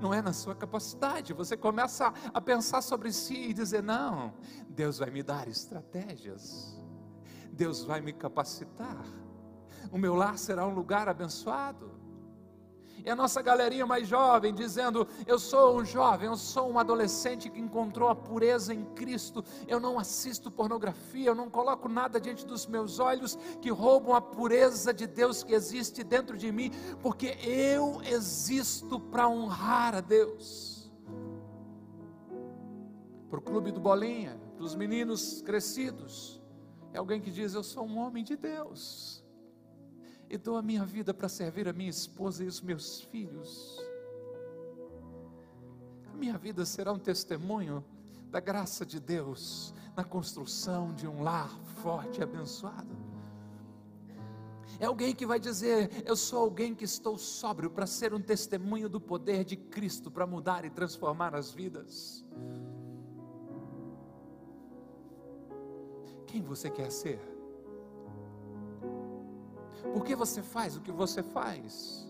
Não 0.00 0.12
é 0.12 0.20
na 0.20 0.32
sua 0.32 0.56
capacidade, 0.56 1.32
você 1.32 1.56
começa 1.56 2.12
a 2.34 2.40
pensar 2.40 2.82
sobre 2.82 3.12
si 3.12 3.50
e 3.50 3.54
dizer: 3.54 3.84
não, 3.84 4.34
Deus 4.68 4.98
vai 4.98 5.08
me 5.10 5.22
dar 5.22 5.46
estratégias, 5.46 6.76
Deus 7.52 7.84
vai 7.84 8.00
me 8.00 8.12
capacitar, 8.12 9.06
o 9.92 9.96
meu 9.96 10.16
lar 10.16 10.36
será 10.36 10.66
um 10.66 10.74
lugar 10.74 11.08
abençoado 11.08 12.05
e 13.04 13.10
a 13.10 13.16
nossa 13.16 13.42
galerinha 13.42 13.86
mais 13.86 14.08
jovem 14.08 14.54
dizendo: 14.54 15.06
Eu 15.26 15.38
sou 15.38 15.78
um 15.78 15.84
jovem, 15.84 16.28
eu 16.28 16.36
sou 16.36 16.70
um 16.70 16.78
adolescente 16.78 17.50
que 17.50 17.60
encontrou 17.60 18.08
a 18.08 18.14
pureza 18.14 18.72
em 18.72 18.84
Cristo. 18.94 19.44
Eu 19.66 19.78
não 19.78 19.98
assisto 19.98 20.50
pornografia, 20.50 21.28
eu 21.28 21.34
não 21.34 21.50
coloco 21.50 21.88
nada 21.88 22.20
diante 22.20 22.46
dos 22.46 22.66
meus 22.66 22.98
olhos 22.98 23.36
que 23.60 23.70
roubam 23.70 24.14
a 24.14 24.20
pureza 24.20 24.92
de 24.92 25.06
Deus 25.06 25.42
que 25.42 25.54
existe 25.54 26.02
dentro 26.02 26.36
de 26.36 26.50
mim, 26.50 26.70
porque 27.00 27.36
eu 27.42 28.00
existo 28.02 28.98
para 28.98 29.28
honrar 29.28 29.94
a 29.94 30.00
Deus. 30.00 30.90
Para 33.28 33.38
o 33.40 33.42
clube 33.42 33.72
do 33.72 33.80
Bolinha, 33.80 34.40
para 34.56 34.64
os 34.64 34.74
meninos 34.74 35.42
crescidos, 35.42 36.40
é 36.92 36.98
alguém 36.98 37.20
que 37.20 37.30
diz: 37.30 37.54
Eu 37.54 37.62
sou 37.62 37.84
um 37.84 37.98
homem 37.98 38.24
de 38.24 38.36
Deus 38.36 39.25
e 40.28 40.36
dou 40.36 40.56
a 40.56 40.62
minha 40.62 40.84
vida 40.84 41.14
para 41.14 41.28
servir 41.28 41.68
a 41.68 41.72
minha 41.72 41.90
esposa 41.90 42.44
e 42.44 42.46
os 42.46 42.60
meus 42.60 43.00
filhos. 43.02 43.78
A 46.12 46.16
minha 46.16 46.36
vida 46.36 46.64
será 46.64 46.92
um 46.92 46.98
testemunho 46.98 47.84
da 48.30 48.40
graça 48.40 48.84
de 48.84 48.98
Deus 48.98 49.72
na 49.96 50.04
construção 50.04 50.92
de 50.94 51.06
um 51.06 51.22
lar 51.22 51.50
forte 51.82 52.20
e 52.20 52.22
abençoado. 52.22 52.96
É 54.78 54.86
alguém 54.86 55.14
que 55.14 55.24
vai 55.24 55.38
dizer: 55.38 56.02
Eu 56.04 56.16
sou 56.16 56.40
alguém 56.40 56.74
que 56.74 56.84
estou 56.84 57.16
sóbrio 57.16 57.70
para 57.70 57.86
ser 57.86 58.12
um 58.12 58.20
testemunho 58.20 58.88
do 58.88 59.00
poder 59.00 59.44
de 59.44 59.56
Cristo 59.56 60.10
para 60.10 60.26
mudar 60.26 60.64
e 60.64 60.70
transformar 60.70 61.34
as 61.34 61.50
vidas. 61.50 62.24
Quem 66.26 66.42
você 66.42 66.68
quer 66.68 66.90
ser? 66.90 67.35
Por 69.92 70.04
que 70.04 70.14
você 70.14 70.42
faz 70.42 70.76
o 70.76 70.80
que 70.80 70.92
você 70.92 71.22
faz? 71.22 72.06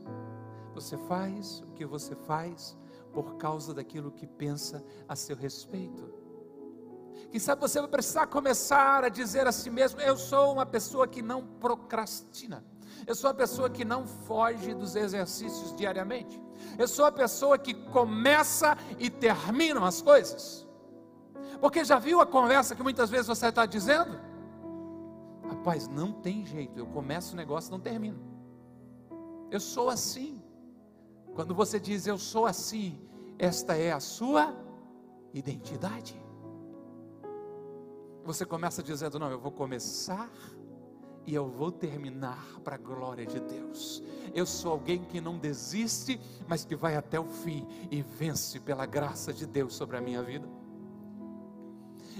Você 0.74 0.96
faz 0.96 1.60
o 1.60 1.72
que 1.72 1.86
você 1.86 2.14
faz 2.14 2.76
por 3.12 3.36
causa 3.36 3.72
daquilo 3.72 4.10
que 4.10 4.26
pensa 4.26 4.84
a 5.08 5.16
seu 5.16 5.36
respeito. 5.36 6.12
Quem 7.30 7.40
sabe 7.40 7.60
você 7.60 7.80
vai 7.80 7.88
precisar 7.88 8.26
começar 8.26 9.04
a 9.04 9.08
dizer 9.08 9.46
a 9.46 9.52
si 9.52 9.70
mesmo: 9.70 10.00
Eu 10.00 10.16
sou 10.16 10.52
uma 10.52 10.66
pessoa 10.66 11.08
que 11.08 11.22
não 11.22 11.44
procrastina. 11.44 12.64
Eu 13.06 13.14
sou 13.14 13.30
uma 13.30 13.36
pessoa 13.36 13.68
que 13.68 13.84
não 13.84 14.06
foge 14.06 14.74
dos 14.74 14.96
exercícios 14.96 15.74
diariamente. 15.76 16.40
Eu 16.78 16.88
sou 16.88 17.04
a 17.04 17.12
pessoa 17.12 17.58
que 17.58 17.74
começa 17.74 18.76
e 18.98 19.10
termina 19.10 19.86
as 19.86 20.00
coisas. 20.00 20.66
Porque 21.60 21.84
já 21.84 21.98
viu 21.98 22.20
a 22.20 22.26
conversa 22.26 22.74
que 22.74 22.82
muitas 22.82 23.10
vezes 23.10 23.26
você 23.26 23.46
está 23.48 23.66
dizendo? 23.66 24.18
Rapaz, 25.48 25.88
não 25.88 26.12
tem 26.12 26.44
jeito. 26.44 26.78
Eu 26.78 26.86
começo 26.86 27.34
o 27.34 27.36
negócio 27.36 27.70
e 27.70 27.72
não 27.72 27.80
termino. 27.80 28.18
Eu 29.50 29.60
sou 29.60 29.88
assim. 29.88 30.42
Quando 31.34 31.54
você 31.54 31.78
diz 31.78 32.06
eu 32.06 32.18
sou 32.18 32.46
assim, 32.46 32.98
esta 33.38 33.76
é 33.76 33.92
a 33.92 34.00
sua 34.00 34.54
identidade. 35.32 36.20
Você 38.24 38.44
começa 38.44 38.82
dizendo: 38.82 39.18
Não, 39.18 39.30
eu 39.30 39.38
vou 39.38 39.52
começar 39.52 40.30
e 41.26 41.34
eu 41.34 41.48
vou 41.48 41.70
terminar 41.70 42.44
para 42.64 42.76
a 42.76 42.78
glória 42.78 43.26
de 43.26 43.40
Deus. 43.40 44.02
Eu 44.34 44.46
sou 44.46 44.72
alguém 44.72 45.04
que 45.04 45.20
não 45.20 45.38
desiste, 45.38 46.20
mas 46.48 46.64
que 46.64 46.74
vai 46.74 46.96
até 46.96 47.18
o 47.18 47.26
fim 47.26 47.66
e 47.90 48.02
vence 48.02 48.60
pela 48.60 48.86
graça 48.86 49.32
de 49.32 49.46
Deus 49.46 49.74
sobre 49.74 49.96
a 49.96 50.00
minha 50.00 50.22
vida. 50.22 50.48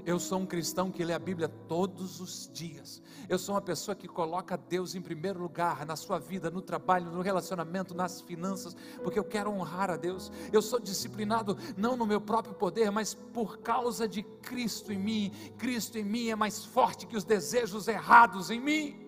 Eu 0.05 0.19
sou 0.21 0.39
um 0.39 0.47
cristão 0.47 0.91
que 0.91 1.05
lê 1.05 1.13
a 1.13 1.19
Bíblia 1.19 1.49
todos 1.49 2.21
os 2.21 2.51
dias. 2.53 3.03
Eu 3.29 3.39
sou 3.39 3.55
uma 3.55 3.61
pessoa 3.61 3.95
que 3.95 4.07
coloca 4.07 4.57
Deus 4.57 4.95
em 4.95 5.01
primeiro 5.01 5.41
lugar 5.41 5.87
na 5.87 5.97
sua 5.97 6.19
vida, 6.19 6.51
no 6.51 6.61
trabalho, 6.61 7.11
no 7.11 7.23
relacionamento, 7.23 7.95
nas 7.95 8.21
finanças, 8.21 8.77
porque 9.03 9.19
eu 9.19 9.25
quero 9.25 9.51
honrar 9.51 9.91
a 9.91 9.97
Deus. 9.97 10.31
Eu 10.53 10.61
sou 10.61 10.79
disciplinado 10.79 11.57
não 11.77 11.97
no 11.97 12.07
meu 12.07 12.21
próprio 12.21 12.55
poder, 12.55 12.91
mas 12.91 13.15
por 13.15 13.59
causa 13.59 14.07
de 14.07 14.23
Cristo 14.23 14.93
em 14.93 14.99
mim. 14.99 15.33
Cristo 15.57 15.99
em 15.99 16.05
mim 16.05 16.29
é 16.29 16.37
mais 16.37 16.65
forte 16.65 17.07
que 17.07 17.17
os 17.17 17.25
desejos 17.25 17.89
errados 17.89 18.51
em 18.51 18.61
mim. 18.61 19.07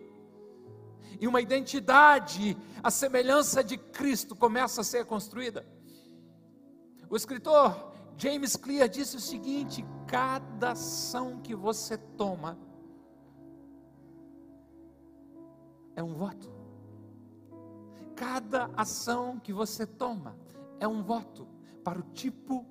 E 1.21 1.27
uma 1.27 1.41
identidade, 1.41 2.57
a 2.83 2.91
semelhança 2.91 3.63
de 3.63 3.77
Cristo 3.77 4.37
começa 4.37 4.81
a 4.81 4.85
ser 4.85 5.05
construída. 5.05 5.67
O 7.11 7.17
escritor 7.17 7.88
James 8.19 8.57
Clear 8.57 8.89
disse 8.89 9.17
o 9.17 9.21
seguinte: 9.21 9.87
cada 10.07 10.73
ação 10.73 11.39
que 11.41 11.55
você 11.55 11.97
toma 11.97 12.59
é 15.95 16.03
um 16.03 16.15
voto. 16.15 16.53
Cada 18.17 18.69
ação 18.77 19.39
que 19.39 19.53
você 19.53 19.87
toma 19.87 20.37
é 20.81 20.89
um 20.89 21.01
voto 21.01 21.47
para 21.85 22.01
o 22.01 22.03
tipo 22.03 22.67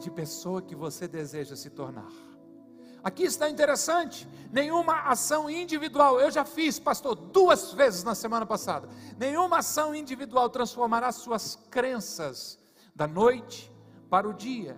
de 0.00 0.10
pessoa 0.10 0.60
que 0.60 0.74
você 0.74 1.06
deseja 1.06 1.54
se 1.54 1.70
tornar. 1.70 2.10
Aqui 3.02 3.22
está 3.22 3.48
interessante, 3.48 4.28
nenhuma 4.50 5.02
ação 5.02 5.48
individual, 5.48 6.20
eu 6.20 6.32
já 6.32 6.44
fiz, 6.44 6.80
pastor, 6.80 7.14
duas 7.14 7.72
vezes 7.72 8.02
na 8.02 8.16
semana 8.16 8.44
passada. 8.44 8.88
Nenhuma 9.16 9.58
ação 9.58 9.94
individual 9.94 10.50
transformará 10.50 11.12
suas 11.12 11.54
crenças 11.70 12.58
da 12.96 13.06
noite 13.06 13.72
para 14.10 14.28
o 14.28 14.34
dia 14.34 14.76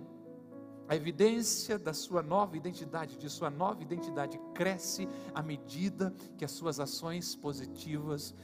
a 0.91 0.95
evidência 0.97 1.79
da 1.79 1.93
sua 1.93 2.21
nova 2.21 2.57
identidade, 2.57 3.17
de 3.17 3.29
sua 3.29 3.49
nova 3.49 3.81
identidade, 3.81 4.37
cresce 4.53 5.07
à 5.33 5.41
medida 5.41 6.13
que 6.37 6.43
as 6.43 6.51
suas 6.51 6.81
ações 6.81 7.33
positivas 7.33 8.35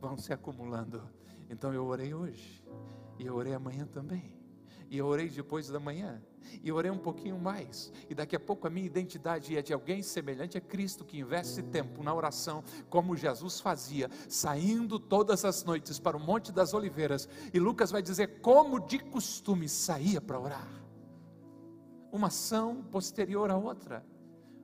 vão 0.00 0.18
se 0.18 0.32
acumulando. 0.32 1.00
Então 1.48 1.72
eu 1.72 1.86
orei 1.86 2.12
hoje, 2.12 2.60
e 3.20 3.24
eu 3.24 3.36
orei 3.36 3.54
amanhã 3.54 3.86
também, 3.86 4.36
e 4.90 4.98
eu 4.98 5.06
orei 5.06 5.28
depois 5.28 5.68
da 5.68 5.78
manhã, 5.78 6.20
e 6.60 6.70
eu 6.70 6.74
orei 6.74 6.90
um 6.90 6.98
pouquinho 6.98 7.38
mais, 7.38 7.92
e 8.10 8.16
daqui 8.16 8.34
a 8.34 8.40
pouco 8.40 8.66
a 8.66 8.70
minha 8.70 8.86
identidade 8.86 9.56
é 9.56 9.62
de 9.62 9.72
alguém 9.72 10.02
semelhante 10.02 10.58
a 10.58 10.60
Cristo 10.60 11.04
que 11.04 11.20
investe 11.20 11.62
tempo 11.62 12.02
na 12.02 12.12
oração, 12.12 12.64
como 12.90 13.16
Jesus 13.16 13.60
fazia, 13.60 14.10
saindo 14.28 14.98
todas 14.98 15.44
as 15.44 15.62
noites 15.62 16.00
para 16.00 16.16
o 16.16 16.20
Monte 16.20 16.50
das 16.50 16.74
Oliveiras, 16.74 17.28
e 17.54 17.60
Lucas 17.60 17.92
vai 17.92 18.02
dizer 18.02 18.40
como 18.40 18.80
de 18.80 18.98
costume 18.98 19.68
saía 19.68 20.20
para 20.20 20.40
orar 20.40 20.81
uma 22.12 22.26
ação 22.26 22.84
posterior 22.84 23.50
à 23.50 23.56
outra. 23.56 24.04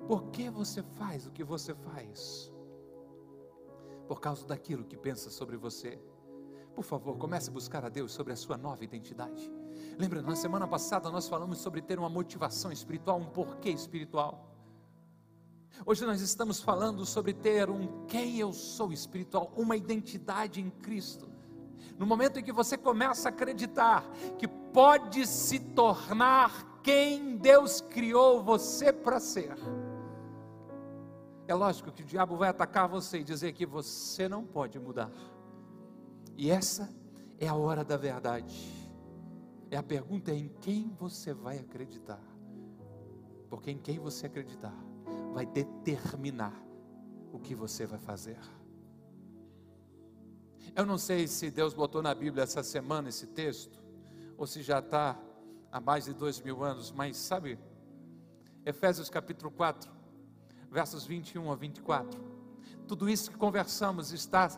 Por 0.07 0.31
que 0.31 0.51
você 0.51 0.83
faz 0.83 1.27
o 1.27 1.33
que 1.33 1.43
você 1.43 1.75
faz? 1.75 2.53
Por 4.07 4.21
causa 4.21 4.47
daquilo 4.47 4.85
que 4.85 4.97
pensa 4.97 5.31
sobre 5.31 5.57
você. 5.57 5.99
Por 6.75 6.85
favor, 6.85 7.17
comece 7.17 7.49
a 7.51 7.53
buscar 7.53 7.85
a 7.85 7.89
Deus 7.89 8.13
sobre 8.13 8.35
a 8.35 8.37
sua 8.37 8.57
nova 8.57 8.85
identidade. 8.85 9.51
Lembra, 9.99 10.23
na 10.23 10.37
semana 10.37 10.69
passada 10.69 11.11
nós 11.11 11.27
falamos 11.27 11.59
sobre 11.59 11.81
ter 11.81 11.99
uma 11.99 12.09
motivação 12.09 12.71
espiritual, 12.71 13.19
um 13.19 13.27
porquê 13.27 13.71
espiritual. 13.71 14.55
Hoje 15.87 16.05
nós 16.05 16.21
estamos 16.21 16.61
falando 16.61 17.05
sobre 17.07 17.33
ter 17.33 17.71
um 17.71 18.05
quem 18.07 18.39
eu 18.39 18.53
sou 18.53 18.93
espiritual, 18.93 19.53
uma 19.57 19.77
identidade 19.77 20.61
em 20.61 20.71
Cristo. 20.71 21.29
No 21.99 22.07
momento 22.07 22.39
em 22.39 22.45
que 22.45 22.53
você 22.53 22.77
começa 22.77 23.29
a 23.29 23.33
acreditar 23.33 24.05
que 24.39 24.47
pode 24.47 25.27
se 25.27 25.59
tornar 25.59 26.68
quem 26.83 27.37
Deus 27.37 27.81
criou 27.81 28.43
você 28.43 28.93
para 28.93 29.21
ser. 29.21 29.57
É 31.47 31.55
lógico 31.55 31.91
que 31.91 32.03
o 32.03 32.05
diabo 32.05 32.37
vai 32.37 32.51
atacar 32.51 32.89
você 32.89 33.19
e 33.19 33.25
dizer 33.25 33.53
que 33.53 33.65
você 33.65 34.29
não 34.29 34.45
pode 34.45 34.79
mudar. 34.79 35.11
E 36.37 36.51
essa 36.51 36.89
é 37.39 37.49
a 37.49 37.55
hora 37.55 37.85
da 37.85 37.97
verdade. 37.97 38.71
É 39.71 39.77
a 39.77 39.83
pergunta 39.83 40.33
em 40.33 40.49
quem 40.61 40.95
você 40.99 41.33
vai 41.33 41.59
acreditar. 41.59 42.23
Porque 43.49 43.71
em 43.71 43.79
quem 43.79 43.99
você 43.99 44.27
acreditar 44.27 44.75
vai 45.33 45.47
determinar 45.47 46.55
o 47.33 47.39
que 47.39 47.55
você 47.55 47.87
vai 47.87 47.99
fazer. 47.99 48.39
Eu 50.77 50.87
não 50.87 50.99
sei 50.99 51.27
se 51.27 51.51
Deus 51.51 51.75
botou 51.75 52.03
na 52.03 52.15
Bíblia 52.15 52.45
essa 52.45 52.63
semana 52.63 53.09
esse 53.09 53.27
texto, 53.27 53.83
ou 54.37 54.47
se 54.47 54.63
já 54.63 54.79
está 54.79 55.19
há 55.71 55.81
mais 55.81 56.05
de 56.07 56.15
dois 56.15 56.41
mil 56.41 56.65
anos, 56.65 56.91
mas 56.91 57.17
sabe, 57.17 57.59
Efésios 58.65 59.11
capítulo 59.11 59.51
4, 59.51 59.91
versos 60.71 61.05
21 61.05 61.51
a 61.51 61.57
24, 61.57 62.21
tudo 62.87 63.09
isso 63.09 63.31
que 63.31 63.37
conversamos 63.37 64.13
está 64.13 64.49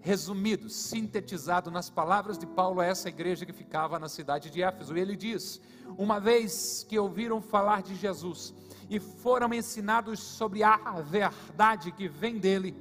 resumido, 0.00 0.68
sintetizado 0.68 1.70
nas 1.70 1.88
palavras 1.88 2.38
de 2.38 2.46
Paulo 2.46 2.80
a 2.80 2.84
essa 2.84 3.08
igreja 3.08 3.46
que 3.46 3.52
ficava 3.52 3.98
na 3.98 4.08
cidade 4.08 4.50
de 4.50 4.62
Éfeso. 4.62 4.94
Ele 4.96 5.16
diz: 5.16 5.60
Uma 5.96 6.20
vez 6.20 6.84
que 6.86 6.98
ouviram 6.98 7.40
falar 7.40 7.82
de 7.82 7.94
Jesus 7.94 8.54
e 8.90 9.00
foram 9.00 9.52
ensinados 9.54 10.20
sobre 10.20 10.62
a 10.62 10.76
verdade 11.00 11.90
que 11.90 12.06
vem 12.06 12.38
dele, 12.38 12.76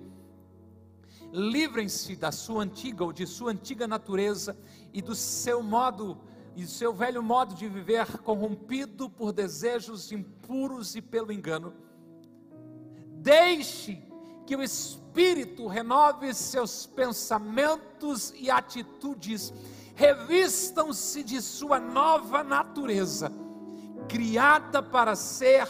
livrem-se 1.32 2.16
da 2.16 2.32
sua 2.32 2.62
antiga 2.62 3.06
ou 3.06 3.14
de 3.14 3.26
sua 3.26 3.52
antiga 3.52 3.88
natureza 3.88 4.58
e 4.92 5.02
do 5.02 5.16
seu 5.16 5.64
modo 5.64 6.20
e 6.56 6.68
seu 6.68 6.94
velho 6.94 7.24
modo 7.24 7.56
de 7.56 7.68
viver 7.68 8.20
corrompido 8.20 9.10
por 9.10 9.32
desejos 9.32 10.12
impuros 10.12 10.96
e 10.96 11.02
pelo 11.02 11.32
engano. 11.32 11.74
Deixe 13.22 14.02
que 14.46 14.56
o 14.56 14.62
Espírito 14.62 15.68
renove 15.68 16.34
seus 16.34 16.86
pensamentos 16.86 18.34
e 18.36 18.52
atitudes, 18.52 19.54
revistam-se 19.96 21.24
de 21.24 21.42
sua 21.42 21.80
nova 21.80 22.44
natureza, 22.44 23.32
criada 24.08 24.84
para 24.84 25.16
ser 25.16 25.68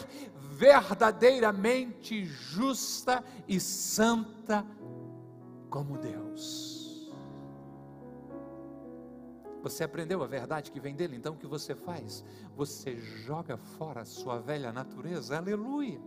verdadeiramente 0.56 2.24
justa 2.24 3.24
e 3.46 3.58
santa 3.58 4.64
como 5.68 5.98
Deus. 5.98 6.73
Você 9.64 9.82
aprendeu 9.82 10.22
a 10.22 10.26
verdade 10.26 10.70
que 10.70 10.78
vem 10.78 10.94
dele, 10.94 11.16
então 11.16 11.32
o 11.32 11.38
que 11.38 11.46
você 11.46 11.74
faz? 11.74 12.22
Você 12.54 12.98
joga 12.98 13.56
fora 13.56 14.02
a 14.02 14.04
sua 14.04 14.38
velha 14.38 14.70
natureza, 14.70 15.38
aleluia. 15.38 15.98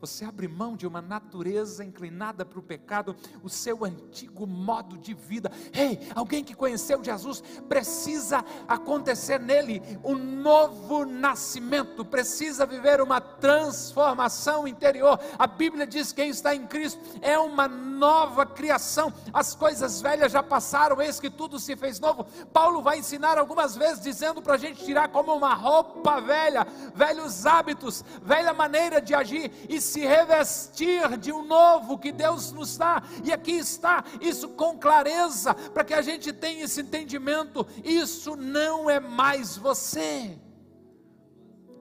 Você 0.00 0.24
abre 0.24 0.46
mão 0.46 0.76
de 0.76 0.86
uma 0.86 1.02
natureza 1.02 1.84
inclinada 1.84 2.44
para 2.44 2.58
o 2.58 2.62
pecado, 2.62 3.16
o 3.42 3.48
seu 3.48 3.84
antigo 3.84 4.46
modo 4.46 4.96
de 4.98 5.14
vida. 5.14 5.50
Ei, 5.72 6.08
alguém 6.14 6.44
que 6.44 6.54
conheceu 6.54 7.02
Jesus 7.02 7.42
precisa 7.68 8.44
acontecer 8.66 9.40
nele 9.40 9.82
um 10.04 10.14
novo 10.14 11.04
nascimento, 11.04 12.04
precisa 12.04 12.64
viver 12.64 13.00
uma 13.00 13.20
transformação 13.20 14.68
interior. 14.68 15.18
A 15.38 15.46
Bíblia 15.46 15.86
diz 15.86 16.12
que 16.12 16.22
quem 16.22 16.30
está 16.30 16.54
em 16.54 16.66
Cristo 16.66 17.00
é 17.20 17.38
uma 17.38 17.68
nova 17.68 18.44
criação. 18.44 19.12
As 19.32 19.54
coisas 19.54 20.00
velhas 20.00 20.32
já 20.32 20.42
passaram, 20.42 21.00
eis 21.00 21.20
que 21.20 21.30
tudo 21.30 21.58
se 21.58 21.76
fez 21.76 22.00
novo. 22.00 22.24
Paulo 22.52 22.82
vai 22.82 22.98
ensinar 22.98 23.38
algumas 23.38 23.76
vezes 23.76 24.00
dizendo 24.00 24.42
para 24.42 24.54
a 24.54 24.58
gente 24.58 24.84
tirar 24.84 25.08
como 25.08 25.34
uma 25.34 25.54
roupa 25.54 26.20
velha, 26.20 26.66
velhos 26.94 27.46
hábitos, 27.46 28.04
velha 28.22 28.52
maneira 28.52 29.00
de 29.00 29.14
agir 29.14 29.50
e 29.68 29.77
se 29.80 30.00
revestir 30.00 31.16
de 31.18 31.32
um 31.32 31.44
novo 31.44 31.98
que 31.98 32.12
Deus 32.12 32.52
nos 32.52 32.76
dá, 32.76 33.02
e 33.24 33.32
aqui 33.32 33.52
está 33.52 34.04
isso 34.20 34.48
com 34.50 34.78
clareza, 34.78 35.54
para 35.54 35.84
que 35.84 35.94
a 35.94 36.02
gente 36.02 36.32
tenha 36.32 36.64
esse 36.64 36.80
entendimento: 36.80 37.66
isso 37.84 38.36
não 38.36 38.88
é 38.88 39.00
mais 39.00 39.56
você. 39.56 40.38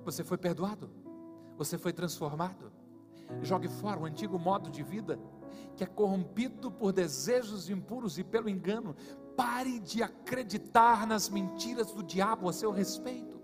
Você 0.04 0.24
foi 0.24 0.38
perdoado, 0.38 0.90
você 1.58 1.78
foi 1.78 1.92
transformado. 1.92 2.72
Jogue 3.42 3.68
fora 3.68 4.00
o 4.00 4.06
antigo 4.06 4.40
modo 4.40 4.70
de 4.70 4.82
vida, 4.82 5.20
que 5.76 5.84
é 5.84 5.88
corrompido 5.88 6.72
por 6.72 6.94
desejos 6.94 7.70
impuros 7.70 8.18
e 8.18 8.24
pelo 8.24 8.50
engano. 8.50 8.96
Pare 9.36 9.80
de 9.80 10.02
acreditar 10.02 11.06
nas 11.06 11.30
mentiras 11.30 11.92
do 11.92 12.02
diabo 12.02 12.50
a 12.50 12.54
seu 12.54 12.72
respeito. 12.72 13.37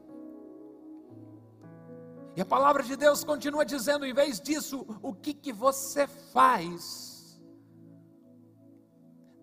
E 2.36 2.42
a 2.42 2.46
palavra 2.46 2.82
de 2.82 2.96
Deus 2.96 3.24
continua 3.24 3.64
dizendo, 3.64 4.04
em 4.06 4.14
vez 4.14 4.42
disso, 4.42 4.86
o 5.02 5.14
que, 5.14 5.34
que 5.34 5.54
você 5.54 6.08
faz? 6.08 7.40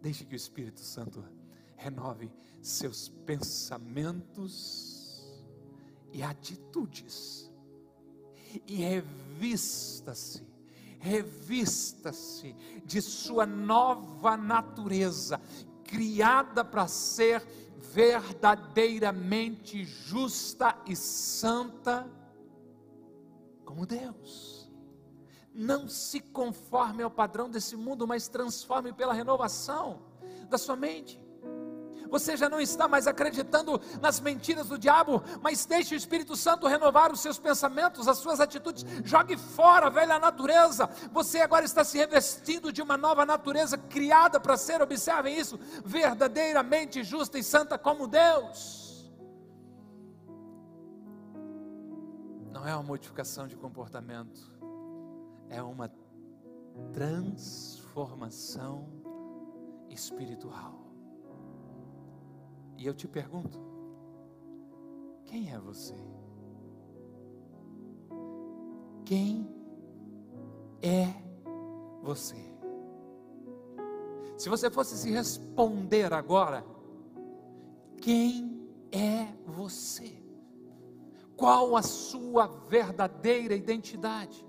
Deixe 0.02 0.24
que 0.24 0.34
o 0.34 0.36
Espírito 0.36 0.80
Santo 0.80 1.24
renove 1.76 2.32
seus 2.60 3.08
pensamentos 3.08 5.40
e 6.12 6.20
atitudes, 6.22 7.48
e 8.66 8.74
revista-se, 8.74 10.44
revista-se 10.98 12.56
de 12.84 13.00
sua 13.00 13.46
nova 13.46 14.36
natureza, 14.36 15.40
criada 15.84 16.64
para 16.64 16.88
ser 16.88 17.40
verdadeiramente 17.78 19.84
justa 19.84 20.76
e 20.86 20.96
santa 20.96 22.04
como 23.70 23.86
Deus. 23.86 24.68
Não 25.54 25.88
se 25.88 26.18
conforme 26.18 27.04
ao 27.04 27.10
padrão 27.10 27.48
desse 27.48 27.76
mundo, 27.76 28.04
mas 28.06 28.28
transforme 28.28 28.92
pela 28.92 29.14
renovação 29.14 30.02
da 30.48 30.58
sua 30.58 30.74
mente. 30.74 31.22
Você 32.08 32.36
já 32.36 32.48
não 32.48 32.60
está 32.60 32.88
mais 32.88 33.06
acreditando 33.06 33.80
nas 34.00 34.18
mentiras 34.18 34.66
do 34.66 34.76
diabo, 34.76 35.22
mas 35.40 35.64
deixe 35.64 35.94
o 35.94 35.96
Espírito 35.96 36.34
Santo 36.34 36.66
renovar 36.66 37.12
os 37.12 37.20
seus 37.20 37.38
pensamentos, 37.38 38.08
as 38.08 38.18
suas 38.18 38.40
atitudes. 38.40 38.84
Jogue 39.04 39.36
fora 39.36 39.86
a 39.86 39.90
velha 39.90 40.18
natureza. 40.18 40.90
Você 41.12 41.40
agora 41.40 41.64
está 41.64 41.84
se 41.84 41.96
revestindo 41.96 42.72
de 42.72 42.82
uma 42.82 42.96
nova 42.96 43.24
natureza 43.24 43.78
criada 43.78 44.40
para 44.40 44.56
ser, 44.56 44.82
observem 44.82 45.38
isso, 45.38 45.60
verdadeiramente 45.84 47.04
justa 47.04 47.38
e 47.38 47.44
santa 47.44 47.78
como 47.78 48.08
Deus. 48.08 48.79
Não 52.60 52.68
é 52.68 52.74
uma 52.74 52.82
modificação 52.82 53.48
de 53.48 53.56
comportamento, 53.56 54.52
é 55.48 55.62
uma 55.62 55.90
transformação 56.92 58.86
espiritual. 59.88 60.78
E 62.76 62.86
eu 62.86 62.92
te 62.92 63.08
pergunto: 63.08 63.58
quem 65.24 65.50
é 65.50 65.58
você? 65.58 65.96
Quem 69.06 69.48
é 70.82 71.06
você? 72.02 72.36
Se 74.36 74.50
você 74.50 74.70
fosse 74.70 74.98
se 74.98 75.10
responder 75.10 76.12
agora, 76.12 76.62
quem 78.02 78.68
é 78.92 79.32
você? 79.46 80.19
Qual 81.40 81.74
a 81.74 81.82
sua 81.82 82.46
verdadeira 82.68 83.54
identidade? 83.54 84.46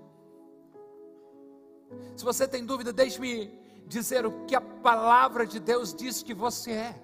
Se 2.14 2.22
você 2.22 2.46
tem 2.46 2.66
dúvida, 2.66 2.92
deixe-me 2.92 3.50
dizer 3.86 4.26
o 4.26 4.44
que 4.44 4.54
a 4.54 4.60
palavra 4.60 5.46
de 5.46 5.58
Deus 5.58 5.94
diz 5.94 6.22
que 6.22 6.34
você 6.34 6.72
é. 6.72 7.02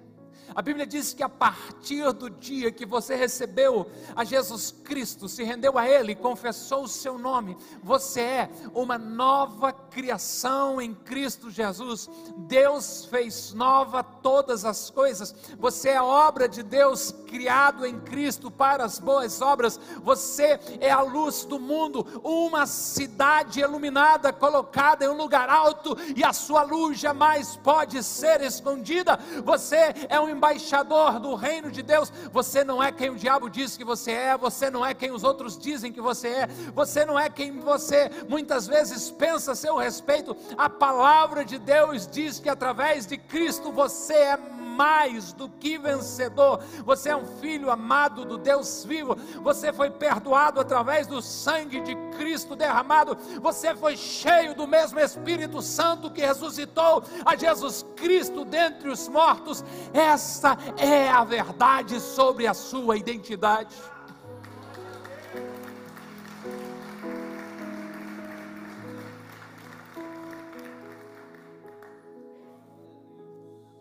A 0.53 0.61
Bíblia 0.61 0.85
diz 0.85 1.11
que 1.11 1.23
a 1.23 1.29
partir 1.29 2.13
do 2.13 2.29
dia 2.29 2.71
que 2.71 2.85
você 2.85 3.15
recebeu 3.15 3.89
a 4.15 4.23
Jesus 4.23 4.71
Cristo, 4.83 5.27
se 5.27 5.43
rendeu 5.43 5.75
a 5.75 5.89
Ele, 5.89 6.13
confessou 6.13 6.83
o 6.83 6.87
seu 6.87 7.17
nome, 7.17 7.57
você 7.81 8.21
é 8.21 8.49
uma 8.75 8.99
nova 8.99 9.73
criação 9.89 10.81
em 10.81 10.93
Cristo 10.93 11.49
Jesus. 11.49 12.09
Deus 12.37 13.05
fez 13.05 13.53
nova 13.53 14.03
todas 14.03 14.65
as 14.65 14.89
coisas. 14.89 15.35
Você 15.57 15.89
é 15.89 16.01
obra 16.01 16.47
de 16.47 16.63
Deus, 16.63 17.13
criado 17.27 17.85
em 17.85 17.99
Cristo 17.99 18.49
para 18.49 18.83
as 18.85 18.99
boas 18.99 19.41
obras. 19.41 19.79
Você 20.03 20.59
é 20.79 20.91
a 20.91 21.01
luz 21.01 21.43
do 21.45 21.59
mundo, 21.59 22.05
uma 22.23 22.65
cidade 22.65 23.59
iluminada, 23.59 24.31
colocada 24.31 25.05
em 25.05 25.09
um 25.09 25.17
lugar 25.17 25.49
alto, 25.49 25.97
e 26.15 26.23
a 26.23 26.33
sua 26.33 26.63
luz 26.63 26.99
jamais 26.99 27.57
pode 27.57 28.01
ser 28.03 28.41
escondida. 28.41 29.19
Você 29.43 29.93
é 30.07 30.19
um 30.19 30.29
embaixador 30.29 31.19
do 31.19 31.35
reino 31.35 31.71
de 31.71 31.81
Deus. 31.81 32.11
Você 32.31 32.63
não 32.63 32.81
é 32.81 32.91
quem 32.91 33.09
o 33.09 33.15
diabo 33.15 33.49
diz 33.49 33.75
que 33.75 33.83
você 33.83 34.11
é, 34.11 34.37
você 34.37 34.69
não 34.69 34.85
é 34.85 34.93
quem 34.93 35.11
os 35.11 35.23
outros 35.23 35.57
dizem 35.57 35.91
que 35.91 36.01
você 36.01 36.27
é, 36.27 36.47
você 36.73 37.05
não 37.05 37.19
é 37.19 37.29
quem 37.29 37.59
você 37.59 38.09
muitas 38.27 38.67
vezes 38.67 39.09
pensa 39.09 39.51
a 39.53 39.55
seu 39.55 39.77
respeito. 39.89 40.37
A 40.55 40.69
palavra 40.69 41.43
de 41.43 41.57
Deus 41.57 42.07
diz 42.07 42.39
que 42.39 42.47
através 42.47 43.07
de 43.07 43.17
Cristo 43.17 43.71
você 43.71 44.13
é 44.13 44.37
mais 44.37 45.33
do 45.33 45.49
que 45.49 45.77
vencedor. 45.77 46.61
Você 46.85 47.09
é 47.09 47.15
um 47.15 47.25
filho 47.41 47.69
amado 47.69 48.23
do 48.23 48.37
Deus 48.37 48.85
vivo. 48.85 49.15
Você 49.41 49.73
foi 49.73 49.89
perdoado 49.89 50.61
através 50.61 51.05
do 51.07 51.21
sangue 51.21 51.81
de 51.81 51.95
Cristo 52.17 52.55
derramado. 52.55 53.17
Você 53.41 53.75
foi 53.75 53.97
cheio 53.97 54.55
do 54.55 54.65
mesmo 54.65 54.99
Espírito 54.99 55.61
Santo 55.61 56.11
que 56.11 56.21
ressuscitou 56.21 57.03
a 57.25 57.35
Jesus 57.35 57.85
Cristo 57.95 58.45
dentre 58.45 58.89
os 58.89 59.09
mortos. 59.09 59.65
Essa 59.91 60.57
é 60.77 61.09
a 61.09 61.23
verdade 61.25 61.99
sobre 61.99 62.47
a 62.47 62.53
sua 62.53 62.95
identidade. 62.95 63.75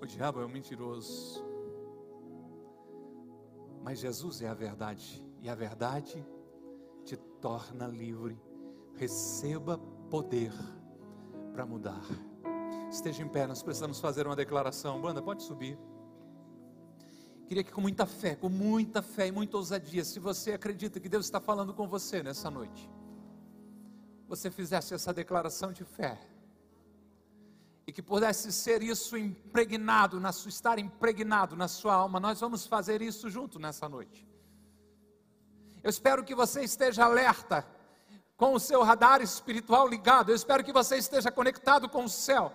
Diabo 0.09 0.40
é 0.40 0.47
um 0.47 0.49
mentiroso. 0.49 1.44
Mas 3.83 4.01
Jesus 4.01 4.42
é 4.42 4.49
a 4.49 4.55
verdade, 4.55 5.25
e 5.40 5.49
a 5.49 5.55
verdade 5.55 6.27
te 7.05 7.16
torna 7.40 7.87
livre. 7.87 8.40
Receba 8.94 9.79
poder 10.11 10.53
para 11.53 11.64
mudar. 11.64 12.03
Esteja 12.90 13.23
em 13.23 13.29
pé, 13.29 13.47
nós 13.47 13.62
precisamos 13.62 14.01
fazer 14.01 14.27
uma 14.27 14.35
declaração. 14.35 15.01
Banda, 15.01 15.23
pode 15.23 15.42
subir. 15.42 15.79
Queria 17.47 17.62
que 17.62 17.71
com 17.71 17.81
muita 17.81 18.05
fé, 18.05 18.35
com 18.35 18.49
muita 18.49 19.01
fé 19.01 19.29
e 19.29 19.33
muita 19.33 19.57
ousadia, 19.57 20.05
se 20.05 20.18
você 20.18 20.53
acredita 20.53 20.99
que 20.99 21.09
Deus 21.09 21.27
está 21.27 21.40
falando 21.40 21.73
com 21.73 21.87
você 21.87 22.23
nessa 22.23 22.51
noite, 22.51 22.90
você 24.27 24.51
fizesse 24.51 24.92
essa 24.92 25.14
declaração 25.14 25.73
de 25.73 25.85
fé 25.85 26.18
que 27.99 28.03
pudesse 28.03 28.53
ser 28.53 28.81
isso 28.81 29.17
impregnado, 29.17 30.21
na 30.21 30.31
sua, 30.31 30.51
estar 30.51 30.79
impregnado 30.79 31.57
na 31.57 31.67
sua 31.67 31.95
alma, 31.95 32.21
nós 32.21 32.39
vamos 32.39 32.65
fazer 32.65 33.03
isso 33.03 33.29
junto 33.29 33.59
nessa 33.59 33.89
noite. 33.89 34.25
Eu 35.83 35.91
espero 35.91 36.23
que 36.23 36.33
você 36.33 36.63
esteja 36.63 37.05
alerta, 37.05 37.67
com 38.37 38.55
o 38.55 38.61
seu 38.61 38.85
radar 38.85 39.21
espiritual 39.21 39.89
ligado, 39.89 40.31
eu 40.31 40.37
espero 40.37 40.63
que 40.63 40.73
você 40.73 40.97
esteja 40.97 41.33
conectado 41.33 41.89
com 41.89 42.05
o 42.05 42.09
céu, 42.09 42.55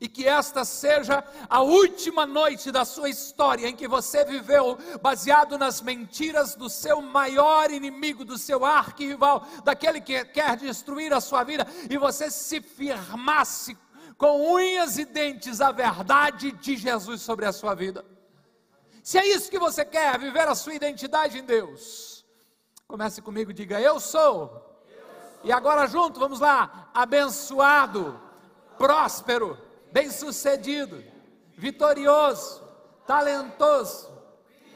e 0.00 0.08
que 0.08 0.24
esta 0.24 0.64
seja 0.64 1.24
a 1.50 1.60
última 1.60 2.24
noite 2.24 2.70
da 2.70 2.84
sua 2.84 3.08
história 3.08 3.66
em 3.66 3.74
que 3.74 3.88
você 3.88 4.24
viveu 4.24 4.78
baseado 5.02 5.58
nas 5.58 5.80
mentiras 5.80 6.54
do 6.54 6.70
seu 6.70 7.02
maior 7.02 7.72
inimigo, 7.72 8.24
do 8.24 8.38
seu 8.38 8.64
arquirrival, 8.64 9.44
daquele 9.64 10.00
que 10.00 10.24
quer 10.26 10.56
destruir 10.56 11.12
a 11.12 11.20
sua 11.20 11.42
vida, 11.42 11.66
e 11.90 11.98
você 11.98 12.30
se 12.30 12.60
firmasse 12.60 13.76
com 14.22 14.52
unhas 14.54 14.98
e 14.98 15.04
dentes 15.04 15.60
a 15.60 15.72
verdade 15.72 16.52
de 16.52 16.76
Jesus 16.76 17.22
sobre 17.22 17.44
a 17.44 17.52
sua 17.52 17.74
vida. 17.74 18.04
Se 19.02 19.18
é 19.18 19.26
isso 19.26 19.50
que 19.50 19.58
você 19.58 19.84
quer, 19.84 20.16
viver 20.16 20.46
a 20.46 20.54
sua 20.54 20.74
identidade 20.74 21.40
em 21.40 21.42
Deus, 21.42 22.24
comece 22.86 23.20
comigo, 23.20 23.52
diga: 23.52 23.80
Eu 23.80 23.98
sou. 23.98 24.80
E 25.42 25.50
agora 25.50 25.88
junto, 25.88 26.20
vamos 26.20 26.38
lá. 26.38 26.88
Abençoado, 26.94 28.16
próspero, 28.78 29.58
bem-sucedido, 29.90 31.02
vitorioso, 31.58 32.62
talentoso, 33.04 34.08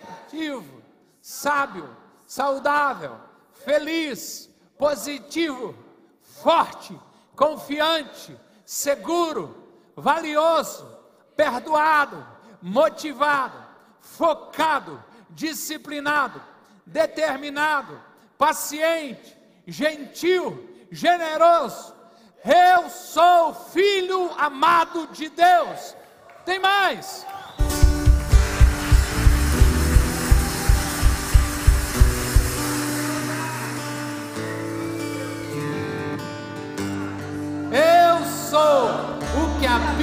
ativo, 0.02 0.82
sábio, 1.20 1.88
saudável, 2.26 3.16
feliz, 3.52 4.50
positivo, 4.76 5.72
forte, 6.20 6.98
confiante, 7.36 8.36
seguro, 8.66 9.54
valioso, 9.94 10.86
perdoado, 11.36 12.26
motivado, 12.60 13.64
focado, 14.00 15.02
disciplinado, 15.30 16.42
determinado, 16.84 18.02
paciente, 18.36 19.36
gentil, 19.66 20.86
generoso. 20.90 21.94
Eu 22.44 22.90
sou 22.90 23.54
filho 23.54 24.30
amado 24.36 25.06
de 25.08 25.28
Deus. 25.28 25.96
Tem 26.44 26.58
mais. 26.58 27.24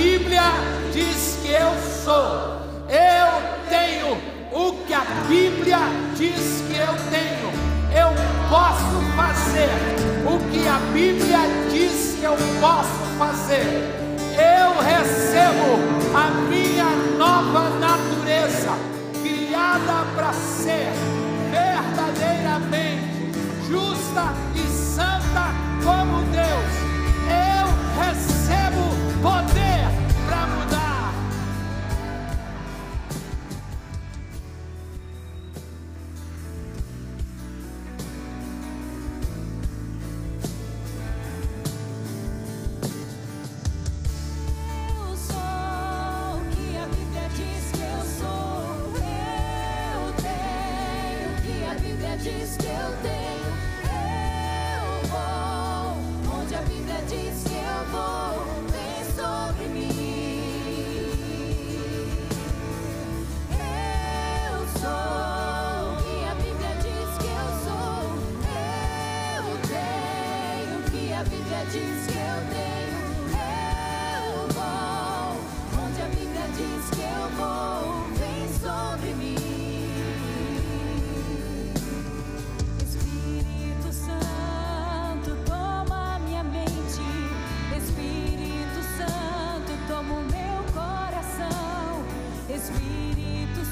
Bíblia 0.03 0.51
diz 0.91 1.39
que 1.41 1.53
eu 1.53 1.71
sou. 2.03 2.59
Eu 2.89 3.41
tenho 3.69 4.17
o 4.51 4.73
que 4.85 4.93
a 4.93 5.05
Bíblia 5.29 5.79
diz 6.17 6.61
que 6.67 6.75
eu 6.75 6.93
tenho. 7.09 7.49
Eu 7.89 8.09
posso 8.49 8.99
fazer 9.15 9.69
o 10.27 10.37
que 10.51 10.67
a 10.67 10.79
Bíblia 10.91 11.39
diz 11.71 12.17
que 12.19 12.25
eu 12.25 12.35
posso 12.59 12.99
fazer. 13.17 13.63
Eu 14.35 14.77
recebo 14.83 15.79
a 16.13 16.31
minha 16.49 16.89
nova 17.17 17.69
natureza, 17.79 18.73
criada 19.21 20.05
para 20.17 20.33
ser 20.33 20.91
verdadeiramente 21.49 23.31
justa 23.69 24.33
e 24.53 24.67
santa 24.67 25.53
como 25.81 26.21
Deus. 26.23 26.73
Eu 27.29 27.67
recebo 28.03 28.83
poder 29.21 29.52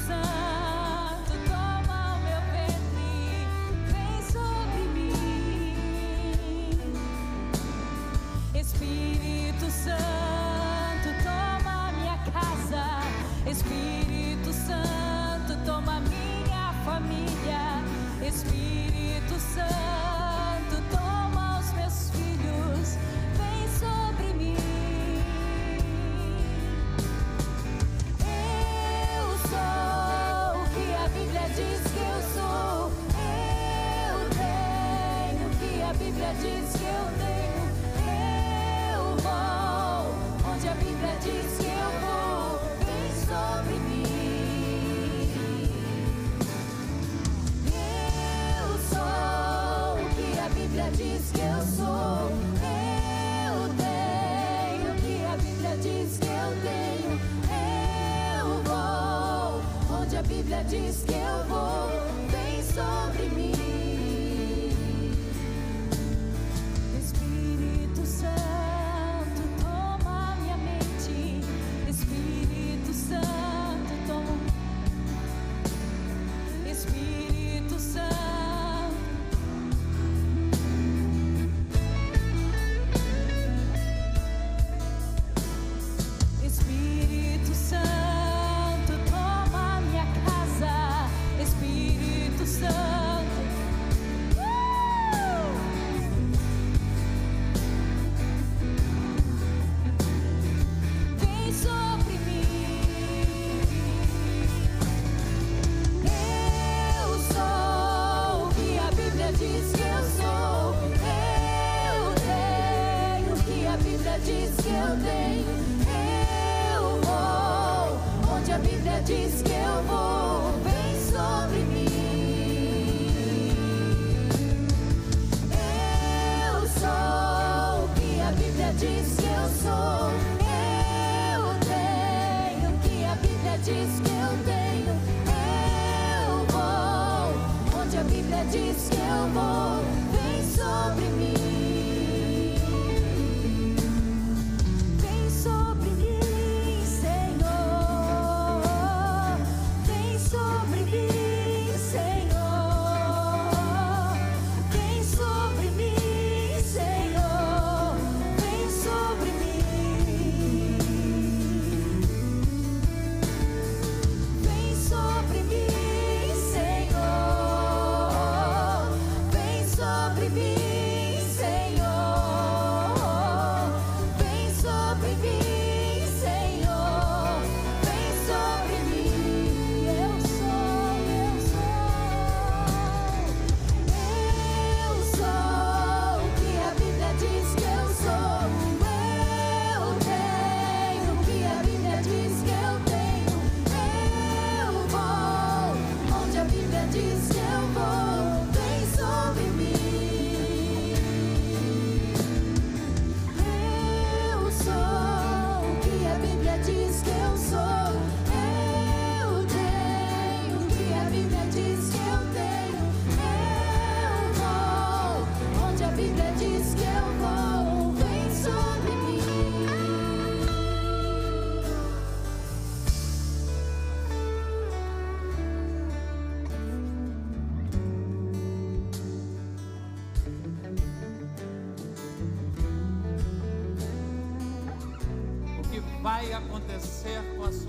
vai 0.08 0.41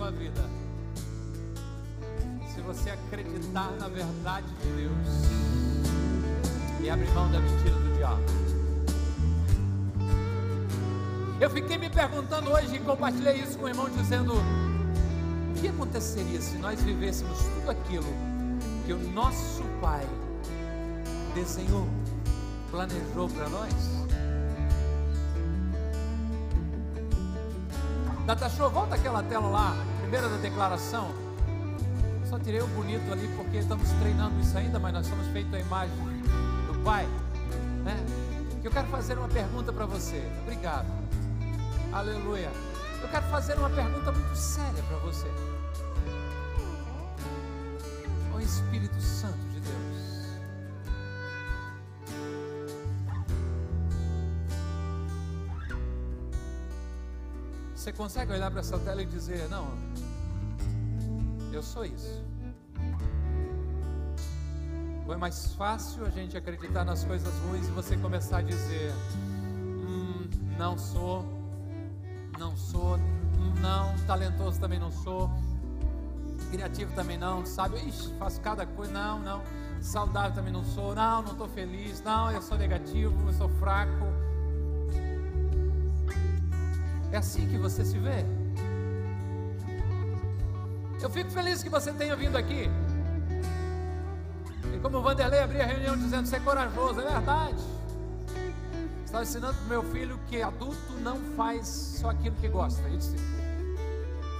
sua 0.03 0.11
vida 0.11 0.49
se 2.53 2.59
você 2.59 2.89
acreditar 2.89 3.71
na 3.79 3.87
verdade 3.87 4.47
de 4.47 4.67
Deus 4.73 5.07
e 6.81 6.89
abrir 6.89 7.09
mão 7.11 7.31
da 7.31 7.39
mentira 7.39 7.73
do 7.75 7.95
diabo. 7.95 8.21
Eu 11.39 11.49
fiquei 11.49 11.77
me 11.77 11.89
perguntando 11.89 12.51
hoje 12.51 12.75
e 12.75 12.79
compartilhei 12.79 13.35
isso 13.35 13.57
com 13.57 13.63
o 13.63 13.69
irmão, 13.69 13.89
dizendo: 13.89 14.33
o 14.33 15.61
que 15.61 15.69
aconteceria 15.69 16.41
se 16.41 16.57
nós 16.57 16.81
vivêssemos 16.81 17.37
tudo 17.39 17.71
aquilo 17.71 18.13
que 18.85 18.91
o 18.91 18.99
nosso 19.13 19.63
Pai 19.79 20.05
desenhou, 21.33 21.87
planejou 22.69 23.29
para 23.29 23.47
nós. 23.47 23.73
Data 28.25 28.49
Show, 28.49 28.69
volta 28.69 28.95
aquela 28.95 29.23
tela 29.23 29.47
lá, 29.47 29.92
da 30.22 30.38
declaração. 30.38 31.11
Só 32.30 32.38
tirei 32.38 32.61
o 32.61 32.68
bonito 32.68 33.11
ali 33.11 33.28
porque 33.36 33.57
estamos 33.57 33.89
treinando 33.93 34.39
isso 34.39 34.57
ainda, 34.57 34.80
mas 34.80 34.93
nós 34.93 35.07
somos 35.07 35.28
feitos 35.28 35.53
a 35.53 35.59
imagem 35.59 35.95
do 36.68 36.80
Pai. 36.84 37.07
Né? 37.84 37.97
Eu 38.64 38.72
quero 38.72 38.88
fazer 38.88 39.18
uma 39.18 39.28
pergunta 39.28 39.74
para 39.74 39.86
você. 39.86 40.24
Obrigado. 40.43 40.88
Aleluia. 41.91 42.51
Eu 43.01 43.09
quero 43.09 43.26
fazer 43.28 43.57
uma 43.57 43.70
pergunta 43.70 44.11
muito 44.11 44.36
séria 44.36 44.84
para 44.84 44.97
você. 44.97 45.28
O 48.36 48.39
Espírito 48.39 48.99
Santo 49.01 49.52
Você 57.84 57.91
consegue 57.91 58.31
olhar 58.31 58.49
para 58.49 58.61
essa 58.61 58.79
tela 58.79 59.03
e 59.03 59.05
dizer: 59.05 59.49
Não, 59.49 59.67
eu 61.51 61.61
sou 61.61 61.84
isso. 61.84 62.23
Ou 65.05 65.13
é 65.13 65.17
mais 65.17 65.53
fácil 65.55 66.05
a 66.05 66.09
gente 66.09 66.38
acreditar 66.38 66.86
nas 66.86 67.03
coisas 67.03 67.34
ruins 67.39 67.67
e 67.67 67.71
você 67.71 67.97
começar 67.97 68.38
a 68.38 68.41
dizer: 68.41 68.93
hum, 69.25 70.29
Não 70.57 70.77
sou, 70.77 71.25
não 72.39 72.55
sou, 72.55 72.97
não, 73.59 73.93
talentoso 74.07 74.61
também 74.61 74.79
não 74.79 74.89
sou, 74.89 75.29
criativo 76.51 76.95
também 76.95 77.17
não, 77.17 77.45
sabe? 77.45 77.86
Ixi, 77.86 78.13
faço 78.17 78.39
cada 78.39 78.65
coisa, 78.65 78.93
não, 78.93 79.19
não, 79.19 79.41
saudável 79.81 80.34
também 80.34 80.53
não 80.53 80.63
sou, 80.63 80.95
não, 80.95 81.21
não 81.21 81.34
estou 81.34 81.49
feliz, 81.49 82.01
não, 82.01 82.31
eu 82.31 82.41
sou 82.41 82.57
negativo, 82.57 83.13
eu 83.27 83.34
sou 83.34 83.49
fraco. 83.59 84.12
É 87.14 87.18
assim 87.18 87.47
que 87.47 87.59
você 87.59 87.86
se 87.86 87.99
vê. 87.99 88.26
Eu 90.99 91.09
fico 91.11 91.30
feliz 91.30 91.61
que 91.61 91.70
você 91.70 91.93
tenha 91.93 92.16
vindo 92.16 92.36
aqui. 92.36 92.68
E 94.74 94.80
como 94.80 94.97
o 94.97 95.01
Vanderlei 95.03 95.41
abria 95.41 95.64
a 95.64 95.68
reunião 95.68 95.95
dizendo, 95.95 96.26
você 96.26 96.38
é 96.38 96.39
corajoso, 96.39 97.01
é 97.01 97.03
verdade. 97.03 97.64
Estava 99.05 99.22
ensinando 99.22 99.53
para 99.53 99.64
o 99.64 99.68
meu 99.68 99.84
filho 99.91 100.20
que 100.28 100.41
adulto 100.41 100.93
não 101.01 101.20
faz 101.38 101.68
só 101.68 102.09
aquilo 102.09 102.36
que 102.38 102.47
gosta. 102.47 102.82
Ele 102.88 102.97
disse, 102.97 103.16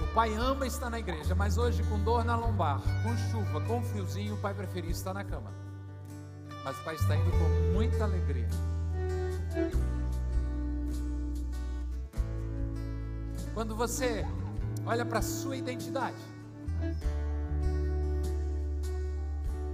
o 0.02 0.12
pai 0.12 0.34
ama 0.34 0.66
estar 0.66 0.90
na 0.90 0.98
igreja, 0.98 1.32
mas 1.32 1.56
hoje 1.56 1.80
com 1.84 2.00
dor 2.00 2.24
na 2.24 2.34
lombar, 2.34 2.80
com 3.04 3.16
chuva, 3.30 3.60
com 3.60 3.84
friozinho, 3.84 4.34
o 4.34 4.38
pai 4.38 4.52
preferia 4.52 4.90
estar 4.90 5.14
na 5.14 5.22
cama. 5.22 5.52
Mas 6.64 6.76
o 6.76 6.82
pai 6.82 6.96
está 6.96 7.14
indo 7.14 7.30
com 7.30 7.72
muita 7.72 8.02
alegria. 8.02 8.48
Quando 13.54 13.76
você 13.76 14.26
olha 14.84 15.04
para 15.04 15.20
a 15.20 15.22
sua 15.22 15.56
identidade, 15.56 16.16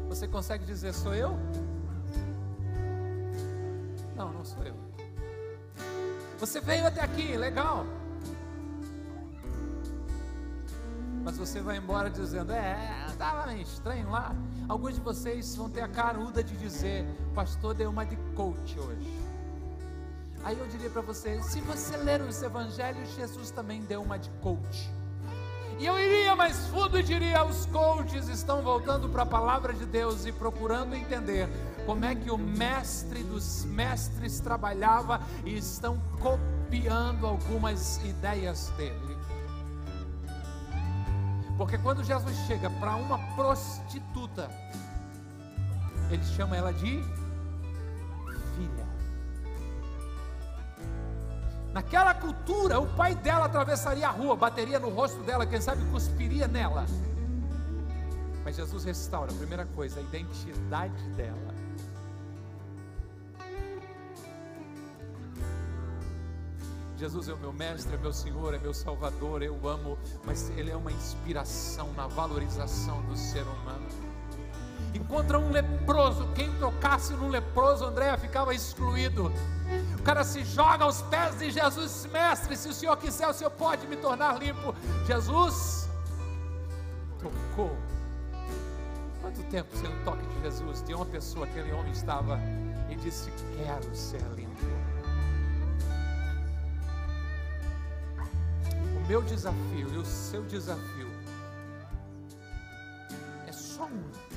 você 0.06 0.28
consegue 0.28 0.66
dizer: 0.66 0.92
sou 0.92 1.14
eu? 1.14 1.30
Não, 4.14 4.30
não 4.32 4.44
sou 4.44 4.62
eu. 4.64 4.74
Você 6.38 6.60
veio 6.60 6.86
até 6.86 7.00
aqui, 7.00 7.38
legal. 7.38 7.86
Mas 11.24 11.38
você 11.38 11.62
vai 11.62 11.78
embora 11.78 12.10
dizendo: 12.10 12.52
É, 12.52 13.06
estava 13.08 13.54
estranho 13.54 14.10
lá. 14.10 14.34
Alguns 14.68 14.94
de 14.94 15.00
vocês 15.00 15.56
vão 15.56 15.70
ter 15.70 15.80
a 15.80 15.88
caruda 15.88 16.44
de 16.44 16.54
dizer: 16.54 17.06
Pastor, 17.34 17.72
deu 17.72 17.88
uma 17.88 18.04
de 18.04 18.16
coach 18.34 18.78
hoje. 18.78 19.29
Aí 20.42 20.58
eu 20.58 20.66
diria 20.66 20.90
para 20.90 21.02
você: 21.02 21.42
se 21.42 21.60
você 21.60 21.96
ler 21.96 22.20
os 22.22 22.42
evangelhos, 22.42 23.14
Jesus 23.14 23.50
também 23.50 23.82
deu 23.82 24.02
uma 24.02 24.18
de 24.18 24.30
coach. 24.42 24.90
E 25.78 25.86
eu 25.86 25.98
iria 25.98 26.36
mais 26.36 26.66
fundo 26.66 26.98
e 26.98 27.02
diria: 27.02 27.44
os 27.44 27.66
coaches 27.66 28.28
estão 28.28 28.62
voltando 28.62 29.08
para 29.08 29.22
a 29.22 29.26
palavra 29.26 29.72
de 29.72 29.86
Deus 29.86 30.26
e 30.26 30.32
procurando 30.32 30.94
entender 30.94 31.48
como 31.86 32.04
é 32.04 32.14
que 32.14 32.30
o 32.30 32.38
mestre 32.38 33.22
dos 33.22 33.64
mestres 33.64 34.40
trabalhava 34.40 35.20
e 35.44 35.56
estão 35.56 36.00
copiando 36.20 37.26
algumas 37.26 37.96
ideias 38.04 38.70
dele. 38.76 39.16
Porque 41.56 41.76
quando 41.76 42.02
Jesus 42.02 42.36
chega 42.46 42.70
para 42.70 42.96
uma 42.96 43.18
prostituta, 43.34 44.50
ele 46.10 46.24
chama 46.24 46.56
ela 46.56 46.72
de 46.72 47.02
Naquela 51.72 52.12
cultura, 52.14 52.80
o 52.80 52.86
pai 52.96 53.14
dela 53.14 53.44
atravessaria 53.44 54.08
a 54.08 54.10
rua, 54.10 54.34
bateria 54.34 54.78
no 54.78 54.88
rosto 54.90 55.22
dela, 55.22 55.46
quem 55.46 55.60
sabe 55.60 55.84
cuspiria 55.90 56.48
nela. 56.48 56.84
Mas 58.44 58.56
Jesus 58.56 58.84
restaura, 58.84 59.30
a 59.30 59.34
primeira 59.34 59.64
coisa, 59.66 60.00
a 60.00 60.02
identidade 60.02 61.02
dela. 61.10 61.54
Jesus 67.00 67.28
é 67.28 67.32
o 67.32 67.38
meu 67.38 67.52
mestre, 67.52 67.94
é 67.94 67.98
meu 67.98 68.12
Senhor, 68.12 68.52
é 68.52 68.58
meu 68.58 68.74
Salvador, 68.74 69.42
eu 69.42 69.66
amo, 69.66 69.96
mas 70.24 70.50
Ele 70.50 70.70
é 70.70 70.76
uma 70.76 70.92
inspiração 70.92 71.90
na 71.94 72.06
valorização 72.06 73.00
do 73.02 73.16
ser 73.16 73.42
humano. 73.42 73.88
Encontra 75.10 75.40
um 75.40 75.50
leproso, 75.50 76.28
quem 76.36 76.52
tocasse 76.60 77.14
no 77.14 77.26
leproso, 77.26 77.84
André 77.84 78.16
ficava 78.16 78.54
excluído. 78.54 79.32
O 79.98 80.02
cara 80.04 80.22
se 80.22 80.44
joga 80.44 80.84
aos 80.84 81.02
pés 81.02 81.36
de 81.36 81.50
Jesus, 81.50 82.06
mestre, 82.12 82.56
se 82.56 82.68
o 82.68 82.72
Senhor 82.72 82.96
quiser, 82.96 83.26
o 83.26 83.32
Senhor 83.32 83.50
pode 83.50 83.88
me 83.88 83.96
tornar 83.96 84.38
limpo. 84.38 84.72
Jesus 85.08 85.88
tocou. 87.18 87.76
Quanto 89.20 89.42
tempo 89.50 89.76
sem 89.76 89.90
o 89.90 90.04
toque 90.04 90.24
de 90.28 90.42
Jesus, 90.42 90.80
de 90.84 90.94
uma 90.94 91.06
pessoa, 91.06 91.44
aquele 91.44 91.72
homem 91.72 91.90
estava 91.90 92.38
e 92.88 92.94
disse: 92.94 93.32
Quero 93.56 93.92
ser 93.92 94.22
limpo. 94.36 94.64
O 98.96 99.08
meu 99.08 99.22
desafio 99.22 99.92
e 99.92 99.98
o 99.98 100.04
seu 100.04 100.44
desafio 100.44 101.10
é 103.48 103.52
só 103.52 103.86
um 103.86 104.29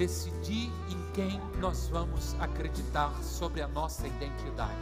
decidir 0.00 0.72
em 0.88 1.12
quem 1.12 1.38
nós 1.60 1.88
vamos 1.88 2.34
acreditar 2.40 3.12
sobre 3.22 3.60
a 3.60 3.68
nossa 3.68 4.06
identidade. 4.06 4.72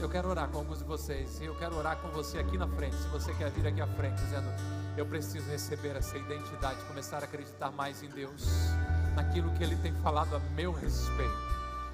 Eu 0.00 0.08
quero 0.08 0.30
orar 0.30 0.48
com 0.48 0.56
alguns 0.56 0.78
de 0.78 0.84
vocês, 0.84 1.38
eu 1.42 1.54
quero 1.56 1.76
orar 1.76 1.98
com 1.98 2.08
você 2.08 2.38
aqui 2.38 2.56
na 2.56 2.66
frente. 2.66 2.96
Se 2.96 3.08
você 3.08 3.34
quer 3.34 3.50
vir 3.50 3.66
aqui 3.66 3.82
à 3.82 3.86
frente, 3.86 4.14
dizendo: 4.22 4.46
Eu 4.96 5.04
preciso 5.04 5.50
receber 5.50 5.94
essa 5.96 6.16
identidade, 6.16 6.82
começar 6.84 7.18
a 7.18 7.24
acreditar 7.24 7.70
mais 7.70 8.02
em 8.02 8.08
Deus, 8.08 8.46
naquilo 9.14 9.50
que 9.50 9.62
Ele 9.62 9.76
tem 9.76 9.92
falado 9.96 10.34
a 10.34 10.38
meu 10.56 10.72
respeito. 10.72 11.44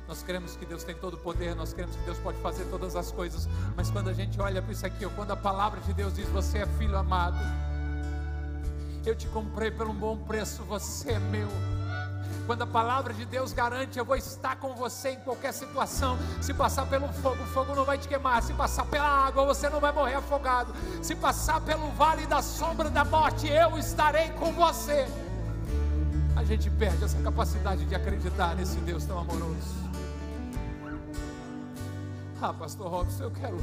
Nós 0.06 0.22
queremos 0.22 0.54
que 0.54 0.64
Deus 0.64 0.84
tem 0.84 0.94
todo 0.94 1.14
o 1.14 1.18
poder, 1.18 1.56
nós 1.56 1.72
queremos 1.72 1.96
que 1.96 2.02
Deus 2.02 2.18
pode 2.18 2.38
fazer 2.38 2.66
todas 2.66 2.94
as 2.94 3.10
coisas, 3.10 3.48
mas 3.76 3.90
quando 3.90 4.10
a 4.10 4.12
gente 4.12 4.40
olha 4.40 4.62
para 4.62 4.72
isso 4.72 4.86
aqui, 4.86 5.04
ou 5.04 5.10
quando 5.10 5.32
a 5.32 5.36
palavra 5.36 5.80
de 5.80 5.92
Deus 5.92 6.14
diz: 6.14 6.28
Você 6.28 6.58
é 6.58 6.66
filho 6.78 6.96
amado 6.96 7.69
eu 9.08 9.16
te 9.16 9.26
comprei 9.28 9.70
por 9.70 9.88
um 9.88 9.94
bom 9.94 10.16
preço, 10.16 10.62
você 10.64 11.12
é 11.12 11.18
meu. 11.18 11.48
Quando 12.46 12.62
a 12.62 12.66
palavra 12.66 13.14
de 13.14 13.24
Deus 13.24 13.52
garante, 13.52 13.98
eu 13.98 14.04
vou 14.04 14.16
estar 14.16 14.56
com 14.56 14.74
você 14.74 15.10
em 15.10 15.20
qualquer 15.20 15.52
situação. 15.52 16.18
Se 16.40 16.52
passar 16.52 16.84
pelo 16.86 17.06
fogo, 17.12 17.40
o 17.42 17.46
fogo 17.46 17.74
não 17.74 17.84
vai 17.84 17.96
te 17.96 18.08
queimar. 18.08 18.42
Se 18.42 18.52
passar 18.52 18.84
pela 18.86 19.06
água, 19.06 19.46
você 19.46 19.68
não 19.68 19.78
vai 19.78 19.92
morrer 19.92 20.14
afogado. 20.14 20.74
Se 21.00 21.14
passar 21.14 21.60
pelo 21.60 21.90
vale 21.92 22.26
da 22.26 22.42
sombra 22.42 22.90
da 22.90 23.04
morte, 23.04 23.46
eu 23.46 23.78
estarei 23.78 24.30
com 24.30 24.52
você. 24.52 25.06
A 26.34 26.42
gente 26.42 26.68
perde 26.70 27.04
essa 27.04 27.18
capacidade 27.22 27.84
de 27.84 27.94
acreditar 27.94 28.56
nesse 28.56 28.78
Deus 28.78 29.04
tão 29.04 29.18
amoroso. 29.18 29.78
Ah, 32.42 32.52
Pastor 32.52 32.90
Robson, 32.90 33.24
eu 33.24 33.30
quero 33.30 33.58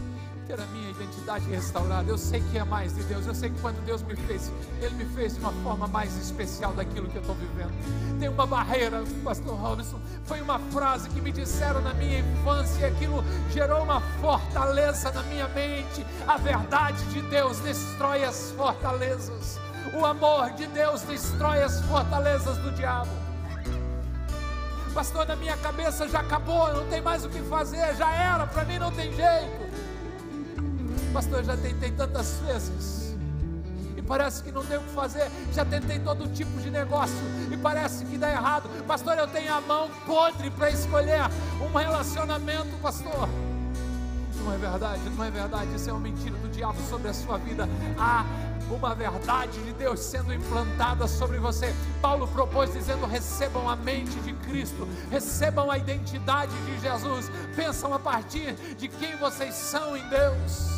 ter 0.48 0.60
a 0.60 0.66
minha 0.68 0.90
identidade 0.90 1.46
restaurada. 1.50 2.10
Eu 2.10 2.18
sei 2.18 2.42
que 2.50 2.58
é 2.58 2.64
mais 2.64 2.96
de 2.96 3.04
Deus. 3.04 3.28
Eu 3.28 3.36
sei 3.36 3.50
que 3.50 3.60
quando 3.60 3.84
Deus 3.86 4.02
me 4.02 4.16
fez, 4.16 4.50
Ele 4.82 4.96
me 4.96 5.06
fez 5.14 5.34
de 5.34 5.42
uma 5.42 5.52
forma 5.52 5.88
mais 5.88 6.16
especial 6.16 6.74
daquilo 6.74 7.10
que 7.10 7.18
eu 7.18 7.22
estou 7.22 7.36
vivendo. 7.36 7.74
Tem 8.18 8.30
uma 8.30 8.48
barreira, 8.48 9.04
Pastor 9.24 9.56
Robson. 9.56 10.00
Foi 10.24 10.42
uma 10.42 10.58
frase 10.58 11.10
que 11.10 11.20
me 11.20 11.32
disseram 11.32 11.82
na 11.82 11.94
minha 11.94 12.20
infância 12.20 12.80
e 12.80 12.86
aquilo 12.86 13.24
gerou 13.52 13.84
uma 13.84 14.00
fortaleza 14.22 15.12
na 15.12 15.22
minha 15.24 15.48
mente. 15.50 16.06
A 16.26 16.38
verdade 16.38 17.04
de 17.12 17.22
Deus 17.24 17.60
destrói 17.60 18.24
as 18.24 18.52
fortalezas. 18.52 19.60
O 19.94 20.06
amor 20.06 20.52
de 20.52 20.66
Deus 20.68 21.02
destrói 21.02 21.62
as 21.62 21.82
fortalezas 21.82 22.58
do 22.58 22.72
diabo. 22.72 23.12
Pastor, 24.94 25.28
na 25.28 25.36
minha 25.36 25.56
cabeça 25.58 26.08
já 26.08 26.22
acabou, 26.22 26.74
não 26.74 26.88
tem 26.88 27.00
mais 27.02 27.24
o 27.24 27.30
que 27.30 27.40
fazer, 27.44 27.96
já 27.98 28.12
era, 28.12 28.48
para 28.48 28.66
mim 28.66 28.80
não 28.80 28.92
tem 28.92 29.14
jeito. 29.14 29.67
Pastor, 31.18 31.44
já 31.44 31.58
tentei 31.58 31.90
tantas 31.90 32.40
vezes. 32.46 33.18
parece 34.08 34.44
que 34.44 34.52
não 34.52 34.64
tem 34.64 34.78
o 34.78 34.82
que 34.82 34.94
fazer. 34.94 35.28
Já 35.52 35.66
tentei 35.66 35.98
todo 35.98 36.32
tipo 36.32 36.62
de 36.62 36.70
negócio 36.70 37.18
e 37.52 37.58
parece 37.58 38.06
que 38.06 38.20
dá 38.20 38.30
errado. 38.30 38.70
Pastor, 38.86 39.18
eu 39.18 39.28
tenho 39.28 39.52
a 39.52 39.60
mão 39.60 39.90
podre 40.06 40.52
para 40.52 40.70
escolher 40.70 41.22
um 41.60 41.76
relacionamento, 41.76 42.70
pastor. 42.84 43.28
Não 44.44 44.54
é 44.54 44.58
verdade, 44.60 45.02
não 45.10 45.24
é 45.24 45.32
verdade. 45.32 45.74
Isso 45.74 45.90
é 45.90 45.94
uma 45.94 46.02
mentira 46.02 46.38
do 46.38 46.50
diabo 46.50 46.80
sobre 46.88 47.10
a 47.10 47.14
sua 47.16 47.40
vida. 47.40 47.68
Há 47.98 48.24
uma 48.70 48.94
verdade 48.94 49.60
de 49.64 49.74
Deus 49.74 50.00
sendo 50.00 50.32
implantada 50.32 51.08
sobre 51.08 51.40
você. 51.40 51.74
Paulo 52.00 52.28
propôs 52.28 52.72
dizendo: 52.72 53.08
recebam 53.08 53.68
a 53.68 53.76
mente 53.76 54.20
de 54.20 54.34
Cristo, 54.34 54.88
recebam 55.10 55.72
a 55.72 55.80
identidade 55.80 56.54
de 56.68 56.80
Jesus, 56.80 57.32
pensam 57.56 57.92
a 57.92 57.98
partir 57.98 58.54
de 58.78 58.88
quem 58.88 59.18
vocês 59.18 59.56
são 59.56 59.98
em 59.98 60.08
Deus. 60.10 60.77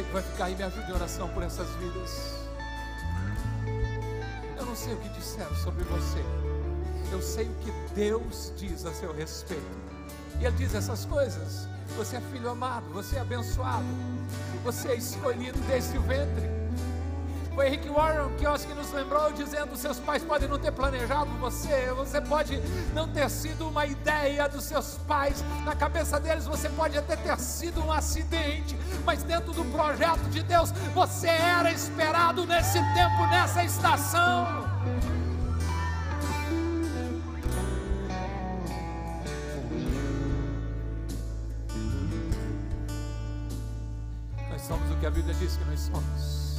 Você 0.00 0.06
que 0.06 0.12
vai 0.14 0.22
ficar 0.22 0.44
aí, 0.46 0.56
me 0.56 0.62
ajude 0.62 0.90
em 0.90 0.94
oração 0.94 1.28
por 1.28 1.42
essas 1.42 1.68
vidas. 1.74 2.34
Eu 4.56 4.64
não 4.64 4.74
sei 4.74 4.94
o 4.94 4.96
que 4.96 5.08
disseram 5.10 5.54
sobre 5.56 5.84
você, 5.84 6.24
eu 7.12 7.20
sei 7.20 7.46
o 7.46 7.54
que 7.56 7.70
Deus 7.94 8.50
diz 8.56 8.86
a 8.86 8.94
seu 8.94 9.12
respeito. 9.12 9.62
E 10.40 10.46
Ele 10.46 10.56
diz 10.56 10.74
essas 10.74 11.04
coisas. 11.04 11.68
Você 11.98 12.16
é 12.16 12.20
filho 12.32 12.48
amado, 12.48 12.86
você 12.94 13.16
é 13.16 13.20
abençoado, 13.20 13.84
você 14.64 14.88
é 14.88 14.94
escolhido 14.94 15.58
desde 15.68 15.98
o 15.98 16.02
ventre. 16.02 16.59
Foi 17.60 17.68
Rick 17.68 17.90
Warren 17.90 18.34
que, 18.38 18.46
acho 18.46 18.66
que 18.66 18.72
nos 18.72 18.90
lembrou 18.90 19.30
dizendo: 19.34 19.76
seus 19.76 19.98
pais 19.98 20.24
podem 20.24 20.48
não 20.48 20.58
ter 20.58 20.72
planejado 20.72 21.30
você, 21.32 21.92
você 21.94 22.18
pode 22.18 22.58
não 22.94 23.06
ter 23.06 23.28
sido 23.28 23.68
uma 23.68 23.84
ideia 23.84 24.48
dos 24.48 24.64
seus 24.64 24.94
pais, 25.06 25.44
na 25.62 25.76
cabeça 25.76 26.18
deles 26.18 26.46
você 26.46 26.70
pode 26.70 26.96
até 26.96 27.16
ter 27.16 27.38
sido 27.38 27.84
um 27.84 27.92
acidente, 27.92 28.74
mas 29.04 29.22
dentro 29.24 29.52
do 29.52 29.62
projeto 29.66 30.22
de 30.30 30.42
Deus 30.42 30.70
você 30.94 31.28
era 31.28 31.70
esperado 31.70 32.46
nesse 32.46 32.78
tempo, 32.94 33.26
nessa 33.30 33.62
estação. 33.62 34.70
que 44.98 45.06
a 45.06 45.10
Bíblia 45.10 45.34
diz 45.34 45.56
que 45.56 45.64
nós 45.64 45.80
somos. 45.80 46.49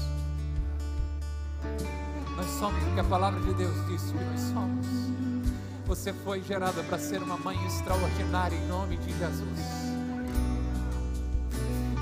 Nós 2.41 2.49
somos 2.57 2.83
o 2.87 2.93
que 2.95 2.99
a 2.99 3.03
palavra 3.03 3.39
de 3.39 3.53
Deus 3.53 3.75
diz 3.85 4.01
que 4.01 4.17
nós 4.17 4.39
somos. 4.51 4.87
Você 5.85 6.11
foi 6.11 6.41
gerada 6.41 6.81
para 6.81 6.97
ser 6.97 7.21
uma 7.21 7.37
mãe 7.37 7.55
extraordinária 7.67 8.55
em 8.55 8.67
nome 8.67 8.97
de 8.97 9.15
Jesus. 9.15 9.59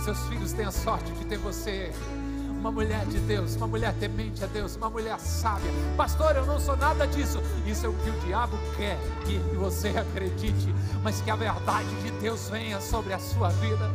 Seus 0.01 0.17
filhos 0.29 0.53
têm 0.53 0.63
a 0.63 0.71
sorte 0.71 1.11
de 1.11 1.25
ter 1.25 1.37
você 1.39 1.91
uma 2.57 2.71
mulher 2.71 3.05
de 3.07 3.19
Deus, 3.19 3.57
uma 3.57 3.67
mulher 3.67 3.93
temente 3.99 4.41
a 4.41 4.47
Deus, 4.47 4.77
uma 4.77 4.89
mulher 4.89 5.19
sábia. 5.19 5.71
Pastor, 5.97 6.33
eu 6.37 6.45
não 6.45 6.57
sou 6.57 6.77
nada 6.77 7.05
disso. 7.05 7.41
Isso 7.67 7.85
é 7.85 7.89
o 7.89 7.93
que 7.93 8.09
o 8.09 8.19
diabo 8.21 8.57
quer 8.77 8.97
que 9.25 9.37
você 9.57 9.89
acredite, 9.89 10.73
mas 11.03 11.19
que 11.19 11.29
a 11.29 11.35
verdade 11.35 11.93
de 12.01 12.11
Deus 12.11 12.47
venha 12.47 12.79
sobre 12.79 13.11
a 13.11 13.19
sua 13.19 13.49
vida 13.49 13.91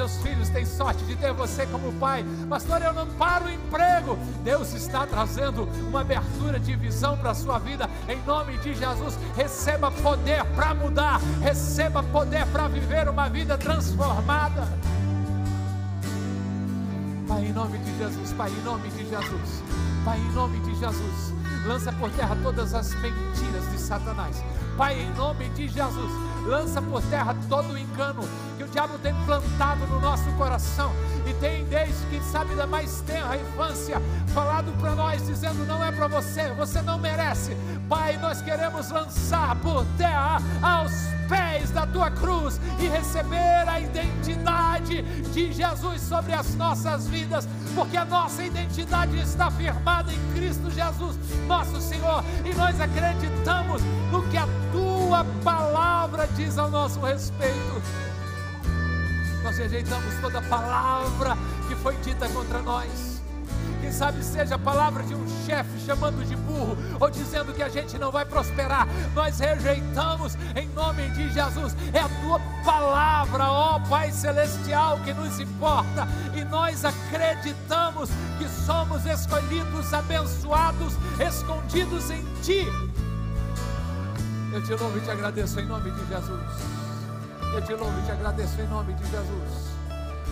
seus 0.00 0.22
filhos 0.22 0.48
têm 0.48 0.64
sorte 0.64 1.04
de 1.04 1.14
ter 1.14 1.30
você 1.34 1.66
como 1.66 1.92
pai. 1.92 2.24
Pastor, 2.48 2.80
eu 2.80 2.94
não 2.94 3.06
paro 3.06 3.44
o 3.44 3.50
emprego. 3.50 4.18
Deus 4.42 4.72
está 4.72 5.06
trazendo 5.06 5.68
uma 5.86 6.00
abertura 6.00 6.58
de 6.58 6.74
visão 6.74 7.18
para 7.18 7.32
a 7.32 7.34
sua 7.34 7.58
vida. 7.58 7.86
Em 8.08 8.18
nome 8.22 8.56
de 8.58 8.72
Jesus, 8.74 9.18
receba 9.36 9.90
poder 9.90 10.42
para 10.56 10.74
mudar, 10.74 11.20
receba 11.42 12.02
poder 12.02 12.46
para 12.46 12.66
viver 12.68 13.10
uma 13.10 13.28
vida 13.28 13.58
transformada. 13.58 14.66
Pai, 17.28 17.44
em 17.44 17.52
nome 17.52 17.76
de 17.76 17.98
Jesus, 17.98 18.32
Pai, 18.32 18.50
em 18.50 18.64
nome 18.64 18.88
de 18.88 19.06
Jesus, 19.06 19.62
Pai, 20.02 20.18
em 20.18 20.32
nome 20.32 20.60
de 20.60 20.74
Jesus, 20.76 21.34
lança 21.66 21.92
por 21.92 22.10
terra 22.12 22.38
todas 22.42 22.72
as 22.72 22.94
mentiras 22.94 23.70
de 23.70 23.78
Satanás. 23.78 24.42
Pai, 24.78 24.98
em 24.98 25.12
nome 25.12 25.50
de 25.50 25.68
Jesus, 25.68 26.10
lança 26.50 26.82
por 26.82 27.00
terra 27.02 27.36
todo 27.48 27.72
o 27.72 27.78
engano 27.78 28.28
que 28.58 28.64
o 28.64 28.66
diabo 28.66 28.98
tem 28.98 29.14
plantado 29.24 29.86
no 29.86 30.00
nosso 30.00 30.28
coração 30.32 30.92
e 31.24 31.32
tem 31.34 31.64
desde 31.66 32.04
que 32.06 32.20
sabe 32.24 32.56
da 32.56 32.66
mais 32.66 33.00
tenra 33.02 33.36
infância 33.36 34.02
falado 34.34 34.72
para 34.80 34.96
nós 34.96 35.24
dizendo 35.24 35.64
não 35.64 35.82
é 35.84 35.92
para 35.92 36.08
você, 36.08 36.50
você 36.54 36.82
não 36.82 36.98
merece. 36.98 37.56
Pai, 37.88 38.16
nós 38.16 38.42
queremos 38.42 38.90
lançar 38.90 39.54
por 39.60 39.86
terra 39.96 40.38
aos 40.60 40.90
pés 41.28 41.70
da 41.70 41.86
tua 41.86 42.10
cruz 42.10 42.60
e 42.80 42.88
receber 42.88 43.68
a 43.68 43.78
identidade 43.78 45.02
de 45.32 45.52
Jesus 45.52 46.02
sobre 46.02 46.32
as 46.32 46.56
nossas 46.56 47.06
vidas, 47.06 47.48
porque 47.76 47.96
a 47.96 48.04
nossa 48.04 48.42
identidade 48.42 49.16
está 49.20 49.52
firmada 49.52 50.12
em 50.12 50.32
Cristo 50.34 50.68
Jesus, 50.68 51.16
nosso 51.46 51.80
Senhor, 51.80 52.24
e 52.44 52.52
nós 52.54 52.80
acreditamos 52.80 53.80
no 54.10 54.28
que 54.28 54.36
a 54.36 54.48
tua 55.10 55.24
palavra 55.42 56.28
diz 56.36 56.56
ao 56.56 56.70
nosso 56.70 57.00
respeito. 57.00 57.82
Nós 59.42 59.58
rejeitamos 59.58 60.14
toda 60.20 60.40
palavra 60.42 61.36
que 61.66 61.74
foi 61.74 61.96
dita 61.96 62.28
contra 62.28 62.62
nós. 62.62 63.20
Quem 63.80 63.90
sabe 63.90 64.22
seja 64.22 64.54
a 64.54 64.58
palavra 64.58 65.02
de 65.02 65.12
um 65.12 65.26
chefe 65.44 65.80
chamando 65.84 66.24
de 66.24 66.36
burro 66.36 66.76
ou 67.00 67.10
dizendo 67.10 67.52
que 67.52 67.60
a 67.60 67.68
gente 67.68 67.98
não 67.98 68.12
vai 68.12 68.24
prosperar. 68.24 68.86
Nós 69.12 69.40
rejeitamos 69.40 70.36
em 70.54 70.68
nome 70.68 71.08
de 71.08 71.28
Jesus. 71.30 71.74
É 71.92 71.98
a 71.98 72.08
tua 72.22 72.38
palavra, 72.64 73.50
ó 73.50 73.80
Pai 73.80 74.12
celestial, 74.12 75.00
que 75.00 75.12
nos 75.12 75.40
importa 75.40 76.06
e 76.36 76.44
nós 76.44 76.84
acreditamos 76.84 78.10
que 78.38 78.48
somos 78.64 79.04
escolhidos, 79.06 79.92
abençoados, 79.92 80.94
escondidos 81.18 82.10
em 82.12 82.24
ti. 82.42 82.64
Eu 84.52 84.60
te 84.60 84.74
louvo 84.74 84.98
e 84.98 85.00
te 85.00 85.10
agradeço 85.10 85.60
em 85.60 85.66
nome 85.66 85.92
de 85.92 86.08
Jesus. 86.08 86.40
Eu 87.54 87.62
te 87.62 87.72
louvo 87.72 87.96
e 88.00 88.02
te 88.02 88.10
agradeço 88.10 88.60
em 88.60 88.66
nome 88.66 88.94
de 88.94 89.04
Jesus. 89.04 89.70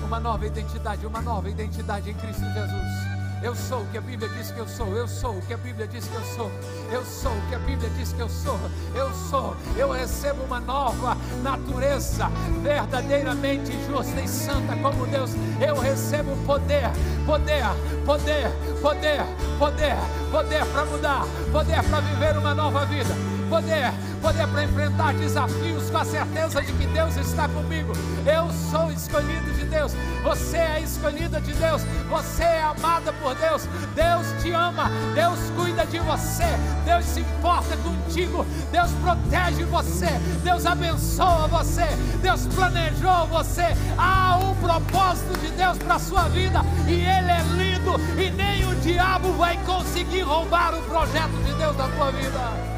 Uma 0.04 0.18
nova 0.18 0.44
identidade, 0.44 1.06
uma 1.06 1.22
nova 1.22 1.48
identidade 1.48 2.10
em 2.10 2.14
Cristo 2.14 2.42
Jesus. 2.42 3.18
Eu 3.40 3.54
sou 3.54 3.82
o 3.82 3.86
que 3.86 3.98
a 3.98 4.00
Bíblia 4.00 4.28
diz 4.30 4.50
que 4.50 4.58
eu 4.58 4.66
sou. 4.66 4.88
Eu 4.88 5.06
sou 5.06 5.38
o 5.38 5.42
que 5.42 5.54
a 5.54 5.56
Bíblia 5.56 5.86
diz 5.86 6.04
que 6.08 6.14
eu 6.16 6.24
sou. 6.34 6.50
Eu 6.90 7.04
sou 7.04 7.30
o 7.30 7.48
que 7.48 7.54
a 7.54 7.58
Bíblia 7.60 7.88
diz 7.90 8.12
que 8.12 8.20
eu 8.20 8.28
sou. 8.28 8.58
Eu 8.92 9.14
sou. 9.30 9.56
Eu 9.76 9.92
recebo 9.92 10.42
uma 10.42 10.58
nova 10.58 11.16
natureza, 11.40 12.28
verdadeiramente 12.60 13.70
justa 13.86 14.20
e 14.20 14.26
santa 14.26 14.74
como 14.82 15.06
Deus. 15.06 15.30
Eu 15.60 15.78
recebo 15.78 16.36
poder, 16.44 16.90
poder, 17.24 17.62
poder, 18.04 18.50
poder, 18.82 19.20
poder, 19.60 19.96
poder 20.32 20.66
para 20.66 20.84
mudar, 20.86 21.24
poder 21.52 21.82
para 21.84 22.00
viver 22.00 22.36
uma 22.36 22.52
nova 22.52 22.84
vida. 22.84 23.37
Poder, 23.48 23.92
poder 24.20 24.46
para 24.46 24.64
enfrentar 24.64 25.14
desafios 25.14 25.88
com 25.90 25.96
a 25.96 26.04
certeza 26.04 26.60
de 26.60 26.70
que 26.74 26.86
Deus 26.88 27.16
está 27.16 27.48
comigo. 27.48 27.92
Eu 28.26 28.50
sou 28.70 28.92
escolhido 28.92 29.50
de 29.54 29.64
Deus. 29.64 29.92
Você 30.22 30.58
é 30.58 30.80
escolhida 30.80 31.40
de 31.40 31.54
Deus. 31.54 31.82
Você 32.10 32.42
é 32.42 32.62
amada 32.62 33.10
por 33.14 33.34
Deus. 33.36 33.66
Deus 33.94 34.42
te 34.42 34.52
ama. 34.52 34.90
Deus 35.14 35.38
cuida 35.56 35.86
de 35.86 35.98
você. 35.98 36.44
Deus 36.84 37.06
se 37.06 37.20
importa 37.20 37.74
contigo. 37.78 38.44
Deus 38.70 38.90
protege 39.02 39.64
você. 39.64 40.10
Deus 40.44 40.66
abençoa 40.66 41.48
você. 41.48 41.86
Deus 42.20 42.46
planejou 42.54 43.28
você. 43.28 43.74
Há 43.96 44.38
um 44.42 44.54
propósito 44.56 45.38
de 45.40 45.50
Deus 45.52 45.78
para 45.78 45.94
a 45.94 45.98
sua 45.98 46.28
vida 46.28 46.60
e 46.86 46.92
ele 46.92 47.30
é 47.30 47.42
lindo 47.56 47.98
e 48.20 48.30
nem 48.30 48.66
o 48.66 48.74
diabo 48.76 49.32
vai 49.32 49.56
conseguir 49.64 50.20
roubar 50.20 50.74
o 50.74 50.82
projeto 50.82 51.42
de 51.46 51.52
Deus 51.54 51.74
da 51.76 51.88
tua 51.88 52.10
vida. 52.12 52.77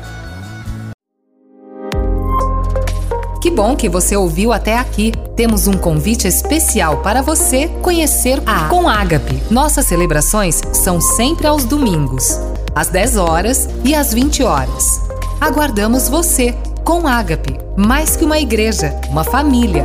Que 3.51 3.57
bom 3.57 3.75
que 3.75 3.89
você 3.89 4.17
ouviu 4.17 4.53
até 4.53 4.79
aqui. 4.79 5.13
Temos 5.35 5.67
um 5.67 5.73
convite 5.73 6.29
especial 6.29 6.99
para 6.99 7.21
você 7.21 7.67
conhecer 7.83 8.41
a 8.47 8.69
Com 8.69 8.89
Ágape. 8.89 9.43
Nossas 9.51 9.87
celebrações 9.87 10.61
são 10.73 11.01
sempre 11.01 11.49
aos 11.49 11.65
domingos, 11.65 12.39
às 12.77 12.87
10 12.91 13.17
horas 13.17 13.69
e 13.85 13.93
às 13.93 14.15
20 14.15 14.45
horas. 14.45 15.01
Aguardamos 15.41 16.09
você 16.09 16.55
com 16.85 17.09
Ágape, 17.09 17.59
mais 17.77 18.15
que 18.15 18.25
uma 18.25 18.39
igreja, 18.39 18.95
uma 19.11 19.25
família. 19.25 19.85